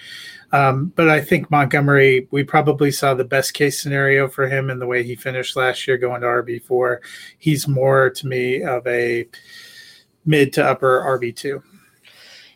[0.52, 4.78] Um, but I think Montgomery, we probably saw the best case scenario for him in
[4.78, 6.98] the way he finished last year going to RB4.
[7.38, 9.26] He's more to me of a
[10.24, 11.62] mid to upper RB2.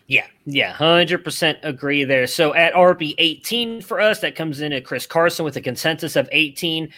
[0.09, 2.27] Yeah, yeah, 100% agree there.
[2.27, 6.15] So at RB 18 for us, that comes in at Chris Carson with a consensus
[6.15, 6.93] of 18.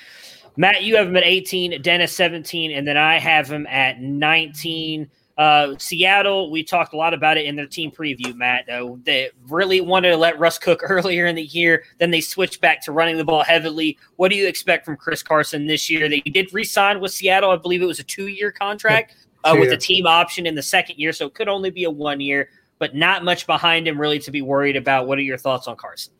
[0.58, 5.08] Matt, you have him at 18, Dennis 17, and then I have him at 19.
[5.38, 8.68] Uh, Seattle, we talked a lot about it in their team preview, Matt.
[8.68, 11.84] Uh, they really wanted to let Russ cook earlier in the year.
[11.98, 13.96] Then they switched back to running the ball heavily.
[14.16, 16.08] What do you expect from Chris Carson this year?
[16.08, 17.52] He did re-sign with Seattle.
[17.52, 20.98] I believe it was a two-year contract uh, with a team option in the second
[20.98, 22.48] year, so it could only be a one year.
[22.80, 25.06] But not much behind him really to be worried about.
[25.06, 26.14] What are your thoughts on Carson?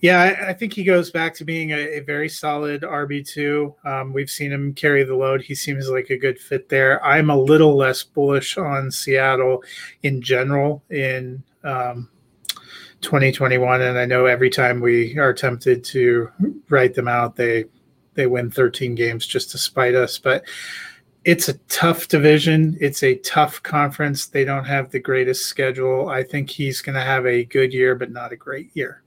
[0.00, 3.86] Yeah, I, I, think he goes back to being a, a very solid RB2.
[3.86, 5.40] Um, we've seen him carry the load.
[5.40, 7.02] He seems like a good fit there.
[7.04, 9.64] I'm a little less bullish on Seattle
[10.02, 12.10] in general in um,
[13.00, 13.80] 2021.
[13.80, 16.30] And I know every time we are tempted to
[16.68, 17.64] write them out, they
[18.14, 20.18] they win 13 games just to spite us.
[20.18, 20.44] But
[21.24, 22.76] it's a tough division.
[22.80, 24.26] It's a tough conference.
[24.26, 26.08] They don't have the greatest schedule.
[26.08, 29.02] I think he's going to have a good year, but not a great year.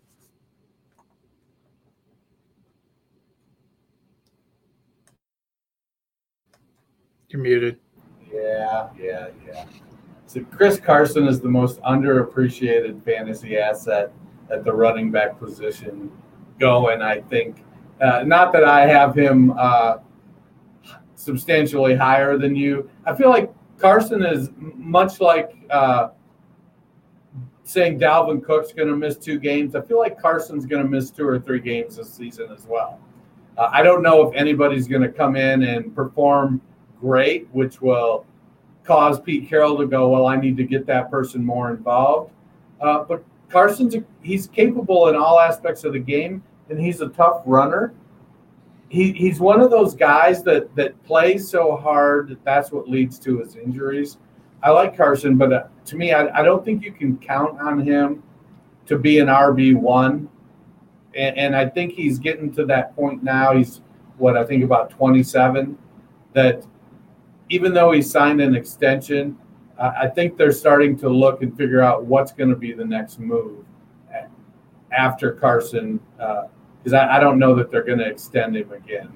[7.30, 7.80] You're muted.
[8.34, 9.65] Yeah, yeah, yeah.
[10.25, 14.11] So Chris Carson is the most underappreciated fantasy asset
[14.51, 16.11] at the running back position
[16.59, 17.01] going.
[17.01, 17.63] I think
[18.01, 19.97] uh, not that I have him uh,
[21.15, 22.89] substantially higher than you.
[23.05, 26.09] I feel like Carson is much like uh,
[27.63, 29.75] saying Dalvin Cook's going to miss two games.
[29.75, 32.99] I feel like Carson's going to miss two or three games this season as well.
[33.57, 36.61] Uh, I don't know if anybody's going to come in and perform
[37.00, 38.26] great, which will
[38.84, 42.32] cause Pete Carroll to go, well, I need to get that person more involved.
[42.82, 47.41] Uh, but Carson's he's capable in all aspects of the game, and he's a tough
[47.45, 47.93] runner.
[48.89, 53.20] He, he's one of those guys that that plays so hard that that's what leads
[53.20, 54.18] to his injuries.
[54.62, 57.80] I like Carson, but uh, to me, I, I don't think you can count on
[57.80, 58.24] him
[58.88, 60.30] to be an RB one.
[61.16, 63.56] And, and I think he's getting to that point now.
[63.56, 63.82] He's
[64.18, 65.78] what I think about 27.
[66.34, 66.66] That
[67.50, 69.38] even though he signed an extension,
[69.78, 73.20] I think they're starting to look and figure out what's going to be the next
[73.20, 73.66] move
[74.91, 79.10] after Carson, because uh, I, I don't know that they're going to extend him again.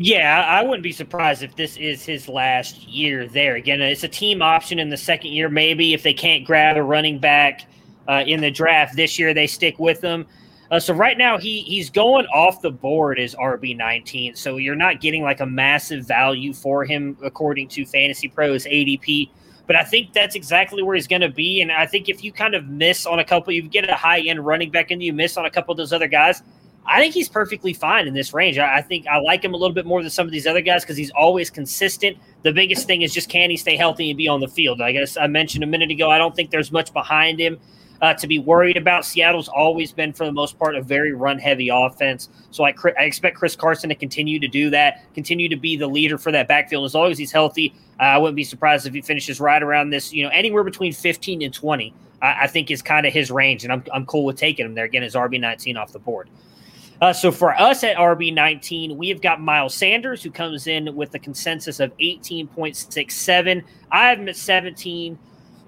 [0.00, 3.56] Yeah, I wouldn't be surprised if this is his last year there.
[3.56, 5.48] Again, it's a team option in the second year.
[5.48, 7.66] Maybe if they can't grab a running back
[8.06, 10.26] uh, in the draft this year, they stick with them.
[10.70, 14.34] Uh, so right now he he's going off the board as RB nineteen.
[14.34, 19.30] So you're not getting like a massive value for him according to Fantasy Pros ADP.
[19.66, 21.60] But I think that's exactly where he's going to be.
[21.60, 24.20] And I think if you kind of miss on a couple, you get a high
[24.20, 26.42] end running back and you miss on a couple of those other guys.
[26.86, 28.56] I think he's perfectly fine in this range.
[28.56, 30.62] I, I think I like him a little bit more than some of these other
[30.62, 32.16] guys because he's always consistent.
[32.44, 34.80] The biggest thing is just can he stay healthy and be on the field?
[34.80, 36.10] I guess I mentioned a minute ago.
[36.10, 37.58] I don't think there's much behind him
[38.00, 39.04] uh, to be worried about.
[39.04, 42.28] Seattle's always been, for the most part, a very run heavy offense.
[42.50, 45.86] So I, I expect Chris Carson to continue to do that, continue to be the
[45.86, 46.84] leader for that backfield.
[46.84, 49.90] As long as he's healthy, uh, I wouldn't be surprised if he finishes right around
[49.90, 51.94] this, you know, anywhere between 15 and 20.
[52.22, 54.74] I, I think is kind of his range, and I'm, I'm cool with taking him
[54.74, 54.84] there.
[54.84, 56.28] Again, as RB19 off the board.
[57.00, 61.14] Uh, so for us at RB19, we have got Miles Sanders, who comes in with
[61.14, 63.62] a consensus of 18.67.
[63.92, 65.16] I have him at 17.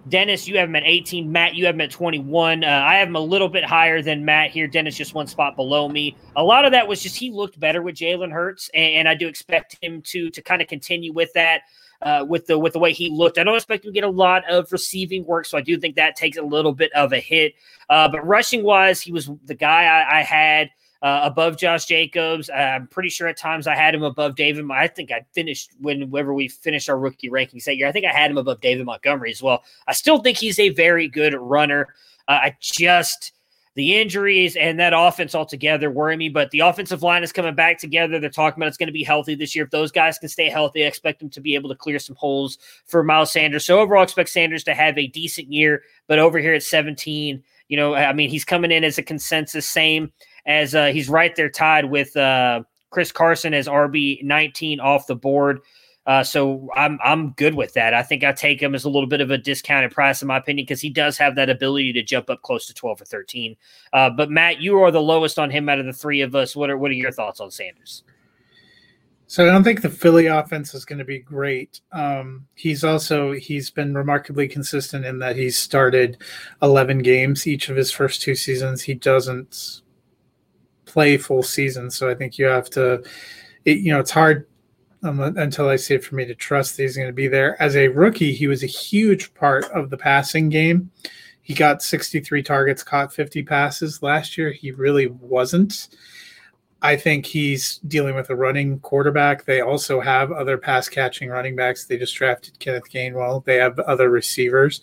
[0.09, 1.30] Dennis, you have him at 18.
[1.30, 2.64] Matt, you have him at 21.
[2.64, 4.66] Uh, I have him a little bit higher than Matt here.
[4.66, 6.16] Dennis just one spot below me.
[6.36, 9.26] A lot of that was just he looked better with Jalen Hurts, and, I do
[9.26, 11.62] expect him to to kind of continue with that.
[12.03, 14.09] Uh, with the with the way he looked, I don't expect him to get a
[14.09, 17.18] lot of receiving work, so I do think that takes a little bit of a
[17.18, 17.53] hit.
[17.90, 20.70] Uh, but rushing wise, he was the guy I, I had
[21.03, 22.51] uh, above Josh Jacobs.
[22.51, 24.64] I'm pretty sure at times I had him above David.
[24.70, 27.88] I think I finished whenever we finished our rookie rankings that year.
[27.88, 29.62] I think I had him above David Montgomery as well.
[29.86, 31.88] I still think he's a very good runner.
[32.28, 33.32] Uh, I just
[33.76, 36.28] the injuries and that offense altogether worry me.
[36.28, 38.18] But the offensive line is coming back together.
[38.18, 39.64] They're talking about it's going to be healthy this year.
[39.64, 42.16] If those guys can stay healthy, I expect them to be able to clear some
[42.16, 43.64] holes for Miles Sanders.
[43.64, 45.82] So overall, I expect Sanders to have a decent year.
[46.09, 49.66] But over here at 17, you know, I mean, he's coming in as a consensus
[49.66, 50.12] same
[50.45, 55.14] as uh, he's right there tied with uh, Chris Carson as RB 19 off the
[55.14, 55.61] board.
[56.05, 57.95] Uh, so I'm I'm good with that.
[57.95, 60.39] I think I take him as a little bit of a discounted price in my
[60.39, 63.55] opinion because he does have that ability to jump up close to 12 or 13.
[63.93, 66.57] Uh, but Matt, you are the lowest on him out of the three of us.
[66.57, 68.03] What are what are your thoughts on Sanders?
[69.31, 71.83] So I don't think the Philly offense is going to be great.
[71.93, 76.20] Um, he's also he's been remarkably consistent in that he's started
[76.62, 78.83] 11 games each of his first two seasons.
[78.83, 79.83] He doesn't
[80.85, 81.93] play full season.
[81.93, 83.05] So I think you have to,
[83.64, 84.49] it, you know, it's hard
[85.05, 87.55] um, until I see it for me to trust that he's going to be there.
[87.62, 90.91] As a rookie, he was a huge part of the passing game.
[91.41, 94.03] He got 63 targets, caught 50 passes.
[94.03, 95.87] Last year, he really wasn't.
[96.82, 99.44] I think he's dealing with a running quarterback.
[99.44, 101.84] They also have other pass catching running backs.
[101.84, 103.44] They just drafted Kenneth Gainwell.
[103.44, 104.80] They have other receivers.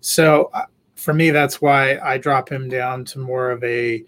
[0.00, 4.04] So uh, for me, that's why I drop him down to more of a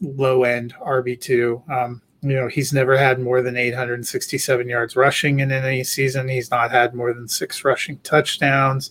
[0.00, 1.70] low end RB2.
[1.70, 6.28] Um, you know, he's never had more than 867 yards rushing in any season.
[6.28, 8.90] He's not had more than six rushing touchdowns.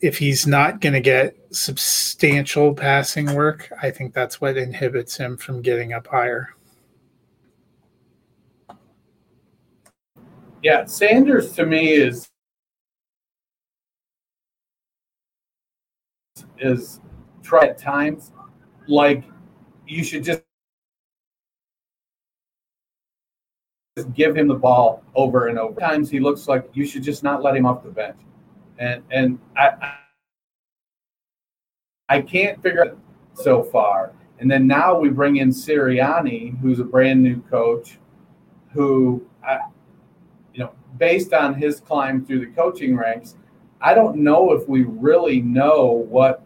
[0.00, 5.36] If he's not going to get substantial passing work, I think that's what inhibits him
[5.36, 6.54] from getting up higher.
[10.62, 12.28] Yeah, Sanders to me is
[16.58, 17.00] is
[17.42, 18.32] try at times
[18.88, 19.24] like
[19.86, 20.42] you should just
[23.96, 25.78] just give him the ball over and over.
[25.80, 28.18] Times he looks like you should just not let him off the bench,
[28.78, 29.98] and and I I
[32.20, 32.98] can't figure it out
[33.34, 34.12] so far.
[34.38, 37.98] And then now we bring in Sirianni, who's a brand new coach,
[38.72, 39.60] who I,
[40.54, 43.36] you know, based on his climb through the coaching ranks,
[43.80, 46.42] I don't know if we really know what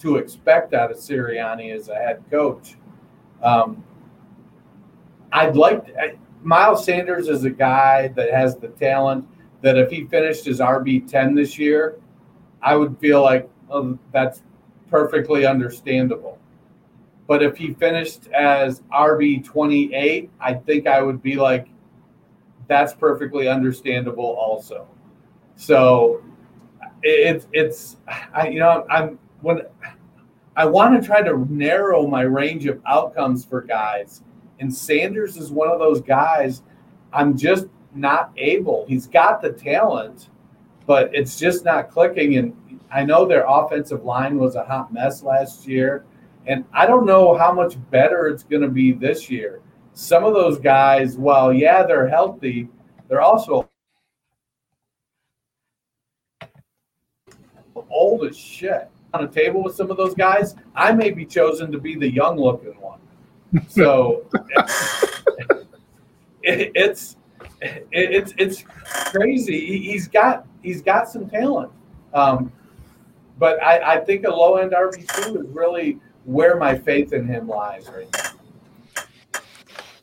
[0.00, 2.76] to expect out of Sirianni as a head coach.
[3.42, 3.82] Um,
[5.32, 9.26] I'd like to, I, Miles Sanders is a guy that has the talent
[9.62, 11.98] that if he finished his RB ten this year,
[12.62, 14.42] I would feel like oh, that's
[14.90, 16.38] perfectly understandable.
[17.26, 21.68] But if he finished as RB twenty eight, I think I would be like,
[22.68, 24.86] that's perfectly understandable also.
[25.56, 26.22] So
[27.02, 27.96] it's it's
[28.32, 29.62] I you know I'm when
[30.56, 34.22] I want to try to narrow my range of outcomes for guys,
[34.60, 36.62] and Sanders is one of those guys.
[37.12, 38.84] I'm just not able.
[38.88, 40.28] He's got the talent,
[40.86, 42.36] but it's just not clicking.
[42.36, 46.04] And I know their offensive line was a hot mess last year,
[46.46, 49.60] and I don't know how much better it's going to be this year.
[49.92, 52.68] Some of those guys, well, yeah, they're healthy,
[53.08, 53.68] they're also
[57.90, 58.88] old as shit.
[59.14, 62.10] On a table with some of those guys, I may be chosen to be the
[62.10, 63.00] young looking one.
[63.68, 64.26] So
[66.42, 67.16] it, it's
[67.60, 68.64] it, it's it's
[69.12, 69.78] crazy.
[69.78, 71.72] He, has got he's got some talent,
[72.12, 72.52] um,
[73.38, 77.26] but I, I think a low end RB two is really where my faith in
[77.26, 78.30] him lies right now.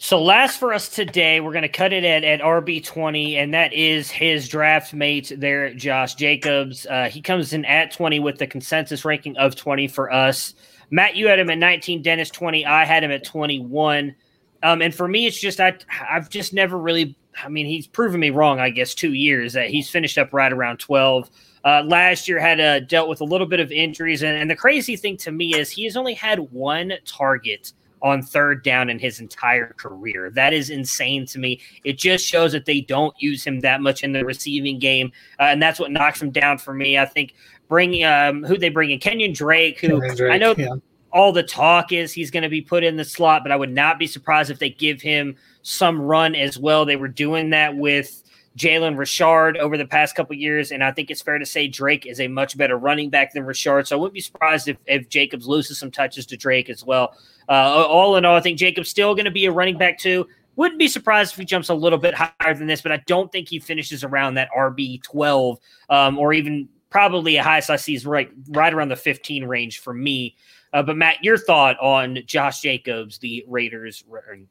[0.03, 3.71] So last for us today, we're going to cut it at, at RB20, and that
[3.71, 6.85] is his draft mate there, Josh Jacobs.
[6.85, 10.55] Uh, he comes in at 20 with the consensus ranking of 20 for us.
[10.91, 12.65] Matt, you had him at 19, Dennis 20.
[12.65, 14.13] I had him at 21.
[14.61, 15.77] Um, and for me, it's just I
[16.09, 17.17] I've just never really.
[17.43, 18.59] I mean, he's proven me wrong.
[18.59, 21.29] I guess two years that he's finished up right around 12.
[21.65, 24.55] Uh, last year had uh, dealt with a little bit of injuries, and, and the
[24.55, 28.99] crazy thing to me is he has only had one target on third down in
[28.99, 30.29] his entire career.
[30.29, 31.61] That is insane to me.
[31.85, 35.43] It just shows that they don't use him that much in the receiving game, uh,
[35.43, 36.97] and that's what knocks him down for me.
[36.97, 37.33] I think
[37.69, 40.53] bringing um, who they bring in Kenyan Drake, who Kenyan Drake, I know.
[40.57, 40.75] Yeah.
[41.13, 43.71] All the talk is he's going to be put in the slot, but I would
[43.71, 46.85] not be surprised if they give him some run as well.
[46.85, 48.23] They were doing that with
[48.57, 52.05] Jalen Richard over the past couple years, and I think it's fair to say Drake
[52.05, 53.87] is a much better running back than Richard.
[53.87, 57.15] So I wouldn't be surprised if, if Jacobs loses some touches to Drake as well.
[57.49, 60.27] Uh, all in all, I think Jacob's still going to be a running back too.
[60.55, 63.31] Wouldn't be surprised if he jumps a little bit higher than this, but I don't
[63.31, 65.57] think he finishes around that RB twelve
[65.89, 69.79] um, or even probably a highest I see is right right around the fifteen range
[69.79, 70.35] for me.
[70.73, 74.03] Uh, but Matt, your thought on Josh Jacobs, the Raiders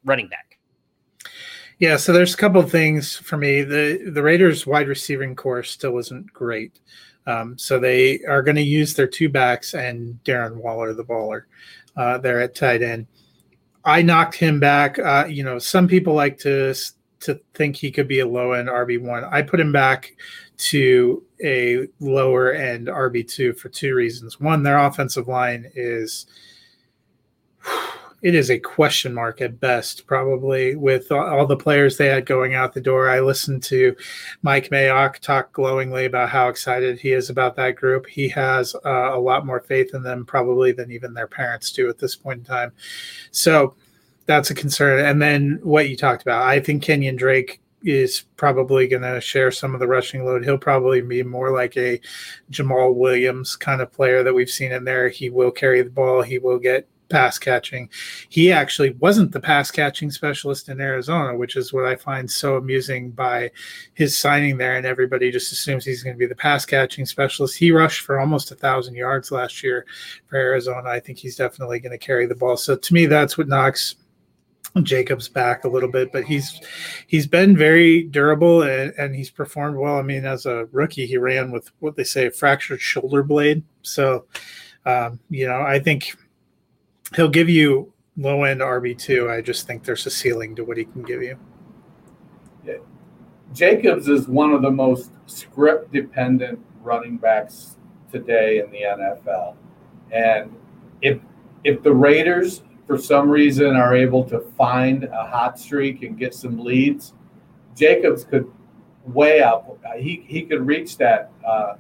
[0.05, 0.59] running back?
[1.79, 3.63] Yeah, so there's a couple of things for me.
[3.63, 6.79] The the Raiders wide receiving corps still isn't great.
[7.27, 11.45] Um, so they are going to use their two backs and Darren Waller, the baller
[11.97, 13.07] uh, there at tight end.
[13.85, 14.99] I knocked him back.
[14.99, 16.75] Uh, you know, some people like to
[17.21, 19.25] to think he could be a low end RB one.
[19.25, 20.13] I put him back
[20.63, 24.39] to a lower end RB two for two reasons.
[24.39, 26.27] One, their offensive line is
[28.23, 32.55] it is a question mark at best, probably with all the players they had going
[32.55, 33.09] out the door.
[33.09, 33.97] I listened to
[34.43, 38.07] Mike Mayock talk glowingly about how excited he is about that group.
[38.07, 41.89] He has uh, a lot more faith in them, probably, than even their parents do
[41.89, 42.73] at this point in time.
[43.33, 43.75] So
[44.27, 45.05] that's a concern.
[45.05, 49.51] And then what you talked about, I think Kenyan Drake is probably going to share
[49.51, 50.45] some of the rushing load.
[50.45, 52.01] He'll probably be more like a
[52.51, 55.09] Jamaal Williams kind of player that we've seen in there.
[55.09, 56.23] He will carry the ball.
[56.23, 57.89] He will get pass catching.
[58.31, 62.57] He actually wasn't the pass catching specialist in Arizona, which is what I find so
[62.57, 63.51] amusing by
[63.95, 64.77] his signing there.
[64.77, 67.59] And everybody just assumes he's going to be the pass catching specialist.
[67.59, 69.85] He rushed for almost a thousand yards last year
[70.27, 70.89] for Arizona.
[70.89, 72.57] I think he's definitely going to carry the ball.
[72.57, 73.95] So to me, that's what knocks
[74.81, 76.61] Jacobs back a little bit, but he's
[77.07, 79.99] he's been very durable and, and, he's performed well.
[79.99, 83.63] I mean, as a rookie, he ran with what they say a fractured shoulder blade.
[83.83, 84.25] So,
[84.87, 86.17] um, you know, I think
[87.15, 89.31] he'll give you low end RB two.
[89.31, 91.39] I just think there's a ceiling to what he can give you.
[92.65, 92.79] Yeah.
[93.53, 97.77] Jacobs is one of the most script dependent running backs
[98.11, 99.57] today in the NFL,
[100.11, 100.57] and
[101.03, 101.19] if
[101.63, 106.35] if the Raiders for some reason are able to find a hot streak and get
[106.35, 107.15] some leads,
[107.77, 108.51] Jacobs could
[109.07, 109.79] way up.
[109.97, 111.75] He he could reach that uh,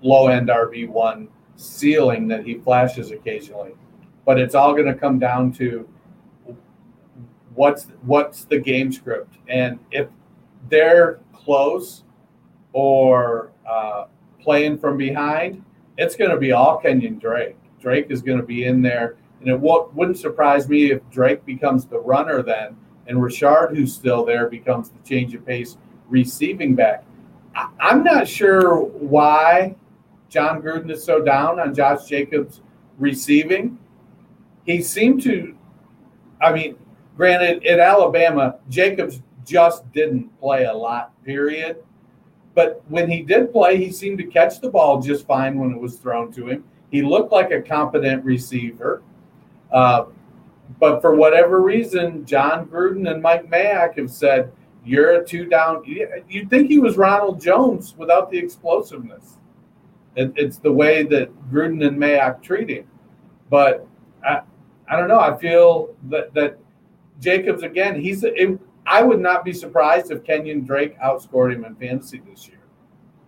[0.00, 3.72] low end RB one ceiling that he flashes occasionally
[4.24, 5.88] but it's all going to come down to
[7.54, 10.08] what's what's the game script and if
[10.68, 12.04] they're close
[12.72, 14.04] or uh,
[14.40, 15.62] playing from behind
[15.98, 19.50] it's going to be all Kenyan Drake drake is going to be in there and
[19.50, 24.48] it wouldn't surprise me if drake becomes the runner then and richard who's still there
[24.48, 25.76] becomes the change of pace
[26.12, 27.04] receiving back.
[27.56, 29.74] I, I'm not sure why
[30.28, 32.60] Jon Gruden is so down on Josh Jacobs
[32.98, 33.78] receiving.
[34.64, 35.56] He seemed to,
[36.40, 36.76] I mean,
[37.16, 41.82] granted, in Alabama, Jacobs just didn't play a lot, period.
[42.54, 45.80] But when he did play, he seemed to catch the ball just fine when it
[45.80, 46.64] was thrown to him.
[46.90, 49.02] He looked like a competent receiver.
[49.72, 50.06] Uh,
[50.78, 54.52] but for whatever reason, Jon Gruden and Mike Mayock have said,
[54.84, 55.82] you're a two down.
[56.28, 59.38] You'd think he was Ronald Jones without the explosiveness.
[60.16, 62.86] It, it's the way that Gruden and Mayock treat him.
[63.48, 63.86] But
[64.26, 64.40] I,
[64.88, 65.20] I don't know.
[65.20, 66.58] I feel that, that
[67.20, 68.24] Jacobs, again, he's.
[68.24, 72.58] It, I would not be surprised if Kenyan Drake outscored him in fantasy this year,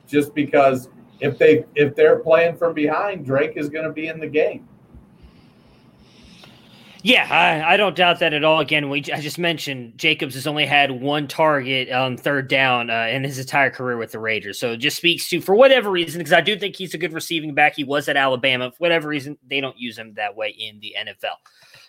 [0.06, 0.88] just because
[1.20, 4.68] if they if they're playing from behind, Drake is going to be in the game.
[7.04, 8.60] Yeah, I, I, don't doubt that at all.
[8.60, 13.08] Again, we I just mentioned Jacobs has only had one target on third down uh,
[13.10, 14.58] in his entire career with the Raiders.
[14.58, 17.12] So it just speaks to, for whatever reason, because I do think he's a good
[17.12, 17.76] receiving back.
[17.76, 18.70] He was at Alabama.
[18.70, 21.34] For whatever reason, they don't use him that way in the NFL.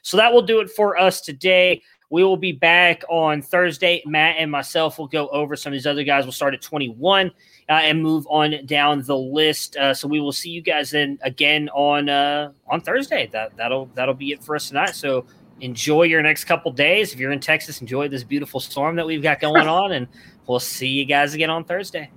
[0.02, 1.82] So that will do it for us today.
[2.10, 4.04] We will be back on Thursday.
[4.06, 6.26] Matt and myself will go over some of these other guys.
[6.26, 7.32] We'll start at 21
[7.70, 9.76] uh, and move on down the list.
[9.76, 13.28] Uh, so we will see you guys then again on uh, on Thursday.
[13.32, 14.96] That that'll that'll be it for us tonight.
[14.96, 15.26] So
[15.62, 17.14] enjoy your next couple days.
[17.14, 20.08] If you're in Texas, enjoy this beautiful storm that we've got going on, and
[20.48, 22.12] we'll see you guys again on Thursday.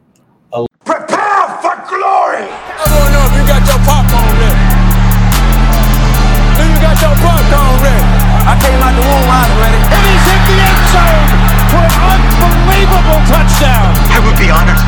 [0.85, 2.49] Prepare for glory.
[2.49, 4.63] I want to know if you got your popcorn ready.
[6.57, 8.05] Do you got your popcorn ready?
[8.49, 9.81] I came out the womb, I was ready.
[9.85, 11.29] And he's hit the end zone
[11.69, 13.93] for an unbelievable touchdown.
[14.09, 14.88] I would be honored